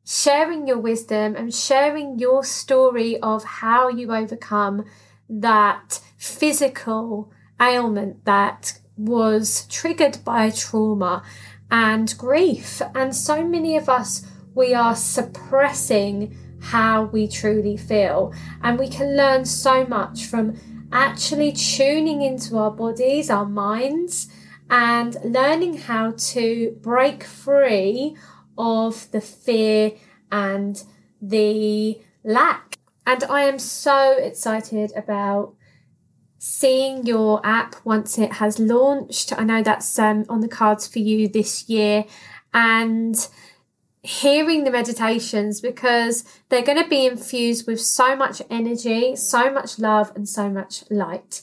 sharing 0.04 0.68
your 0.68 0.78
wisdom 0.78 1.34
and 1.34 1.54
sharing 1.54 2.18
your 2.18 2.44
story 2.44 3.18
of 3.20 3.42
how 3.44 3.88
you 3.88 4.12
overcome 4.14 4.84
that 5.30 6.00
physical 6.18 7.32
ailment 7.58 8.22
that 8.26 8.78
was 8.98 9.66
triggered 9.70 10.18
by 10.26 10.50
trauma 10.50 11.22
and 11.70 12.14
grief. 12.18 12.82
And 12.94 13.16
so 13.16 13.42
many 13.42 13.76
of 13.78 13.88
us, 13.88 14.26
we 14.54 14.74
are 14.74 14.96
suppressing 14.96 16.36
how 16.60 17.04
we 17.04 17.26
truly 17.26 17.76
feel. 17.76 18.32
And 18.62 18.78
we 18.78 18.88
can 18.88 19.16
learn 19.16 19.44
so 19.44 19.86
much 19.86 20.26
from 20.26 20.56
actually 20.92 21.52
tuning 21.52 22.22
into 22.22 22.58
our 22.58 22.70
bodies, 22.70 23.30
our 23.30 23.46
minds, 23.46 24.28
and 24.68 25.16
learning 25.24 25.78
how 25.78 26.12
to 26.16 26.76
break 26.80 27.24
free 27.24 28.16
of 28.56 29.10
the 29.10 29.20
fear 29.20 29.92
and 30.30 30.82
the 31.20 32.00
lack. 32.24 32.78
And 33.06 33.24
I 33.24 33.42
am 33.42 33.58
so 33.58 34.12
excited 34.12 34.92
about 34.94 35.54
seeing 36.38 37.04
your 37.04 37.44
app 37.44 37.76
once 37.84 38.18
it 38.18 38.34
has 38.34 38.58
launched. 38.58 39.36
I 39.36 39.44
know 39.44 39.62
that's 39.62 39.98
um, 39.98 40.24
on 40.28 40.40
the 40.40 40.48
cards 40.48 40.86
for 40.86 40.98
you 40.98 41.28
this 41.28 41.68
year. 41.68 42.04
And 42.54 43.14
hearing 44.02 44.64
the 44.64 44.70
meditations 44.70 45.60
because 45.60 46.24
they're 46.48 46.62
going 46.62 46.82
to 46.82 46.88
be 46.88 47.06
infused 47.06 47.66
with 47.66 47.80
so 47.80 48.16
much 48.16 48.40
energy, 48.48 49.14
so 49.16 49.50
much 49.50 49.78
love, 49.78 50.12
and 50.16 50.28
so 50.28 50.48
much 50.48 50.84
light. 50.90 51.42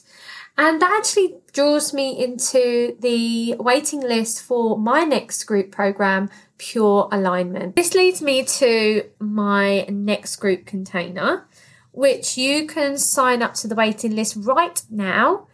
And 0.56 0.82
that 0.82 0.90
actually 0.98 1.36
draws 1.52 1.94
me 1.94 2.18
into 2.18 2.96
the 2.98 3.54
waiting 3.60 4.00
list 4.00 4.42
for 4.42 4.76
my 4.76 5.04
next 5.04 5.44
group 5.44 5.70
program, 5.70 6.28
Pure 6.58 7.08
Alignment. 7.12 7.76
This 7.76 7.94
leads 7.94 8.20
me 8.20 8.42
to 8.42 9.04
my 9.20 9.84
next 9.88 10.34
group 10.36 10.66
container, 10.66 11.46
which 11.92 12.36
you 12.36 12.66
can 12.66 12.98
sign 12.98 13.40
up 13.40 13.54
to 13.54 13.68
the 13.68 13.76
waiting 13.76 14.16
list 14.16 14.36
right 14.36 14.82
now. 14.90 15.46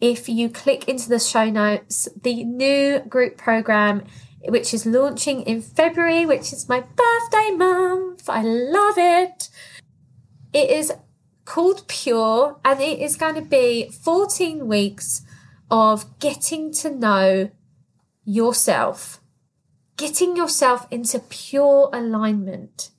If 0.00 0.28
you 0.28 0.48
click 0.48 0.88
into 0.88 1.08
the 1.08 1.18
show 1.18 1.50
notes, 1.50 2.08
the 2.22 2.44
new 2.44 3.00
group 3.00 3.36
program 3.36 4.04
which 4.48 4.74
is 4.74 4.86
launching 4.86 5.42
in 5.42 5.62
February, 5.62 6.26
which 6.26 6.52
is 6.52 6.68
my 6.68 6.80
birthday 6.80 7.50
month. 7.50 8.28
I 8.28 8.42
love 8.42 8.94
it. 8.98 9.48
It 10.52 10.70
is 10.70 10.92
called 11.44 11.86
Pure 11.88 12.60
and 12.64 12.80
it 12.80 12.98
is 12.98 13.16
going 13.16 13.34
to 13.34 13.42
be 13.42 13.90
14 13.90 14.66
weeks 14.66 15.22
of 15.70 16.18
getting 16.18 16.72
to 16.74 16.90
know 16.90 17.50
yourself, 18.24 19.20
getting 19.96 20.36
yourself 20.36 20.86
into 20.90 21.18
pure 21.18 21.88
alignment. 21.92 22.90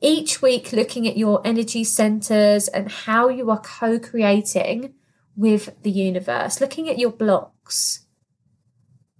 Each 0.00 0.40
week, 0.40 0.72
looking 0.72 1.08
at 1.08 1.16
your 1.16 1.44
energy 1.44 1.82
centers 1.82 2.68
and 2.68 2.88
how 2.90 3.28
you 3.28 3.50
are 3.50 3.60
co 3.60 3.98
creating 3.98 4.94
with 5.34 5.82
the 5.82 5.90
universe, 5.90 6.60
looking 6.60 6.88
at 6.88 6.98
your 6.98 7.10
blocks 7.10 8.06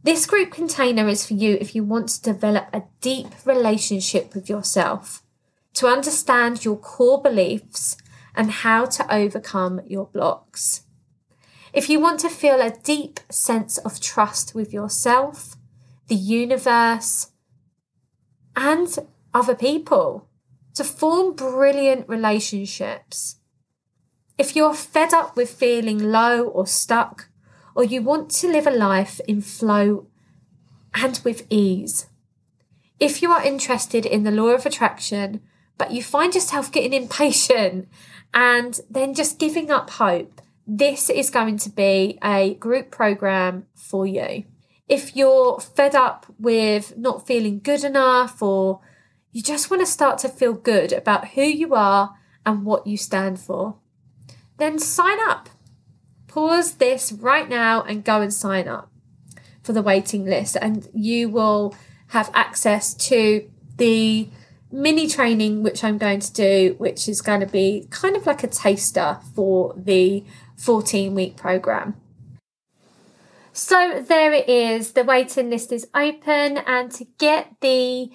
this 0.03 0.27
group 0.27 0.51
container 0.51 1.09
is 1.09 1.27
for 1.27 1.35
you 1.35 1.59
if 1.61 1.75
you 1.75 1.83
want 1.83 2.09
to 2.09 2.23
develop 2.23 2.69
a 2.73 2.85
deep 3.01 3.29
relationship 3.45 4.35
with 4.35 4.49
yourself, 4.49 5.23
to 5.75 5.87
understand 5.87 6.65
your 6.65 6.77
core 6.77 7.21
beliefs 7.21 7.97
and 8.35 8.51
how 8.51 8.85
to 8.85 9.15
overcome 9.15 9.81
your 9.87 10.07
blocks. 10.07 10.83
If 11.73 11.91
you 11.91 12.01
want 12.01 12.21
to 12.21 12.29
feel 12.29 12.61
a 12.61 12.71
deep 12.71 13.21
sense 13.31 13.79
of 13.79 14.01
trust 14.01 14.55
with 14.55 14.73
yourself, 14.73 15.57
the 16.07 16.15
universe, 16.15 17.33
and 18.57 18.99
other 19.35 19.55
people, 19.55 20.29
to 20.75 20.85
form 20.85 21.35
brilliant 21.35 22.09
relationships. 22.09 23.37
If 24.39 24.55
you're 24.55 24.75
fed 24.75 25.13
up 25.13 25.37
with 25.37 25.51
feeling 25.51 25.99
low 25.99 26.45
or 26.45 26.67
stuck, 26.67 27.28
or 27.79 27.85
you 27.85 28.03
want 28.03 28.29
to 28.29 28.49
live 28.49 28.67
a 28.67 28.73
life 28.73 29.21
in 29.29 29.41
flow 29.41 30.05
and 30.95 31.21
with 31.23 31.47
ease. 31.49 32.07
If 32.99 33.23
you 33.23 33.31
are 33.31 33.41
interested 33.41 34.05
in 34.05 34.25
the 34.25 34.33
law 34.33 34.49
of 34.49 34.67
attraction, 34.67 35.43
but 35.77 35.93
you 35.93 36.03
find 36.03 36.35
yourself 36.35 36.73
getting 36.73 36.93
impatient 36.93 37.89
and 38.35 38.81
then 38.91 39.15
just 39.15 39.39
giving 39.39 39.71
up 39.71 39.91
hope, 39.91 40.41
this 40.67 41.09
is 41.09 41.31
going 41.31 41.57
to 41.59 41.71
be 41.71 42.19
a 42.21 42.55
group 42.55 42.91
program 42.91 43.67
for 43.77 44.05
you. 44.05 44.43
If 44.89 45.15
you're 45.15 45.61
fed 45.61 45.95
up 45.95 46.27
with 46.37 46.99
not 46.99 47.29
feeling 47.29 47.61
good 47.61 47.85
enough 47.85 48.43
or 48.43 48.81
you 49.31 49.41
just 49.41 49.71
want 49.71 49.83
to 49.83 49.87
start 49.87 50.19
to 50.19 50.29
feel 50.29 50.53
good 50.53 50.93
about 50.93 51.29
who 51.29 51.43
you 51.43 51.77
are 51.77 52.17
and 52.45 52.65
what 52.65 52.89
you 52.89 52.97
stand 52.97 53.39
for, 53.39 53.77
then 54.57 54.81
sign 54.81 55.19
up 55.29 55.49
pause 56.39 56.75
this 56.75 57.11
right 57.11 57.49
now 57.49 57.83
and 57.83 58.05
go 58.05 58.21
and 58.21 58.33
sign 58.33 58.69
up. 58.69 58.91
for 59.61 59.73
the 59.75 59.83
waiting 59.83 60.25
list 60.25 60.57
and 60.63 60.89
you 60.95 61.29
will 61.29 61.75
have 62.09 62.31
access 62.33 62.95
to 62.95 63.47
the 63.77 64.27
mini 64.73 65.07
training 65.07 65.63
which 65.63 65.85
I'm 65.85 65.99
going 65.99 66.21
to 66.21 66.33
do, 66.33 66.75
which 66.79 67.07
is 67.07 67.21
going 67.21 67.41
to 67.41 67.47
be 67.47 67.87
kind 67.91 68.17
of 68.17 68.25
like 68.25 68.43
a 68.43 68.47
taster 68.47 69.19
for 69.35 69.75
the 69.77 70.25
14 70.57 71.15
week 71.15 71.37
program. 71.37 71.97
So 73.53 74.01
there 74.01 74.33
it 74.33 74.49
is, 74.49 74.93
the 74.93 75.05
waiting 75.05 75.51
list 75.51 75.71
is 75.71 75.87
open, 75.95 76.59
and 76.59 76.91
to 76.93 77.05
get 77.19 77.57
the 77.61 78.11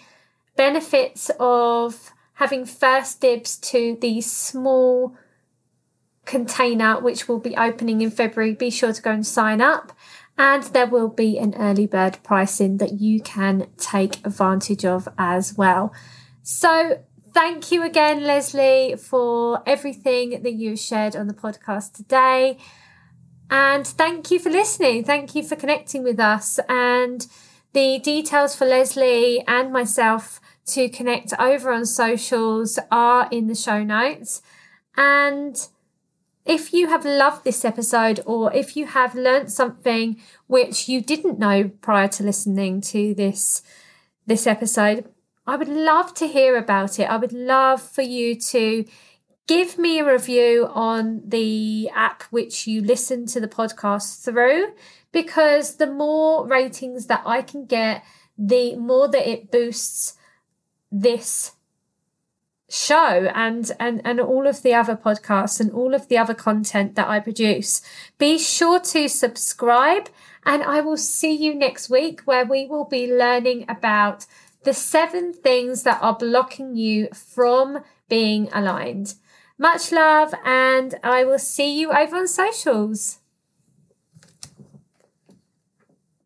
benefits 0.56 1.30
of 1.40 2.12
having 2.36 2.66
first 2.66 3.22
dibs 3.22 3.58
to 3.58 3.98
the 4.02 4.22
small 4.22 5.16
container 6.26 7.00
which 7.00 7.28
will 7.28 7.40
be 7.40 7.56
opening 7.56 8.02
in 8.02 8.12
February, 8.12 8.54
be 8.54 8.70
sure 8.70 8.94
to 8.94 9.02
go 9.02 9.12
and 9.12 9.26
sign 9.26 9.62
up. 9.62 9.94
And 10.38 10.64
there 10.64 10.88
will 10.88 11.10
be 11.10 11.38
an 11.38 11.54
early 11.56 11.86
bird 11.86 12.18
pricing 12.24 12.78
that 12.78 13.00
you 13.00 13.22
can 13.22 13.68
take 13.78 14.26
advantage 14.26 14.84
of 14.84 15.08
as 15.18 15.56
well. 15.56 15.94
So, 16.42 17.04
thank 17.34 17.72
you 17.72 17.84
again, 17.84 18.24
Leslie, 18.24 18.96
for 18.96 19.62
everything 19.68 20.42
that 20.42 20.54
you 20.54 20.76
shared 20.76 21.16
on 21.16 21.28
the 21.28 21.34
podcast 21.34 21.94
today. 21.94 22.58
And 23.50 23.86
thank 23.86 24.32
you 24.32 24.40
for 24.40 24.50
listening. 24.50 25.04
Thank 25.04 25.36
you 25.36 25.44
for 25.44 25.56
connecting 25.56 26.04
with 26.04 26.20
us. 26.20 26.60
And 26.68 27.28
the 27.74 28.00
details 28.00 28.56
for 28.56 28.66
Leslie 28.66 29.44
and 29.48 29.72
myself 29.72 30.42
to 30.68 30.90
connect 30.90 31.34
over 31.40 31.72
on 31.72 31.86
socials 31.86 32.80
are 32.92 33.28
in 33.32 33.48
the 33.48 33.56
show 33.56 33.84
notes. 33.84 34.42
And 34.96 35.56
if 36.46 36.74
you 36.74 36.88
have 36.88 37.06
loved 37.06 37.44
this 37.44 37.64
episode 37.64 38.20
or 38.26 38.54
if 38.54 38.76
you 38.76 38.86
have 38.86 39.16
learnt 39.16 39.52
something 39.52 40.20
which 40.48 40.90
you 40.90 41.02
didn't 41.02 41.40
know 41.40 41.70
prior 41.82 42.08
to 42.10 42.24
listening 42.24 42.82
to 42.82 43.14
this 43.14 43.62
this 44.26 44.48
episode, 44.48 45.10
I 45.46 45.58
would 45.58 45.68
love 45.68 46.14
to 46.16 46.28
hear 46.28 46.58
about 46.58 47.00
it. 47.00 47.10
I 47.10 47.18
would 47.18 47.34
love 47.34 47.82
for 47.82 48.02
you 48.02 48.36
to 48.40 48.86
give 49.48 49.78
me 49.78 50.00
a 50.00 50.12
review 50.12 50.70
on 50.72 51.22
the 51.28 51.90
app 51.94 52.24
which 52.24 52.66
you 52.66 52.82
listen 52.82 53.26
to 53.28 53.42
the 53.42 53.48
podcast 53.48 54.24
through 54.24 54.74
because 55.12 55.76
the 55.76 55.88
more 55.88 56.48
ratings 56.48 57.08
that 57.08 57.24
I 57.26 57.42
can 57.42 57.66
get, 57.66 58.04
the 58.38 58.76
more 58.78 59.08
that 59.10 59.30
it 59.30 59.52
boosts 59.52 60.16
this 60.92 61.52
show 62.74 63.30
and 63.36 63.72
and 63.80 64.02
and 64.04 64.20
all 64.20 64.48
of 64.48 64.64
the 64.64 64.74
other 64.74 64.96
podcasts 64.96 65.60
and 65.60 65.72
all 65.72 65.94
of 65.94 66.08
the 66.08 66.18
other 66.18 66.34
content 66.34 66.96
that 66.96 67.08
I 67.08 67.20
produce. 67.20 67.84
Be 68.18 68.40
sure 68.40 68.80
to 68.80 69.08
subscribe 69.08 70.10
and 70.44 70.64
I 70.64 70.82
will 70.82 70.98
see 70.98 71.34
you 71.36 71.54
next 71.54 71.90
week 71.90 72.22
where 72.26 72.46
we 72.46 72.66
will 72.66 72.86
be 72.86 73.06
learning 73.06 73.66
about 73.70 74.26
the 74.64 74.74
seven 74.74 75.34
things 75.34 75.84
that 75.84 76.02
are 76.02 76.18
blocking 76.18 76.76
you 76.76 77.10
from 77.14 77.84
being 78.10 78.50
aligned. 78.52 79.14
Much 79.58 79.92
love 79.92 80.34
and 80.44 80.96
I 81.04 81.26
will 81.26 81.40
see 81.40 81.80
you 81.80 81.92
over 81.92 82.16
on 82.16 82.28
socials. 82.28 83.20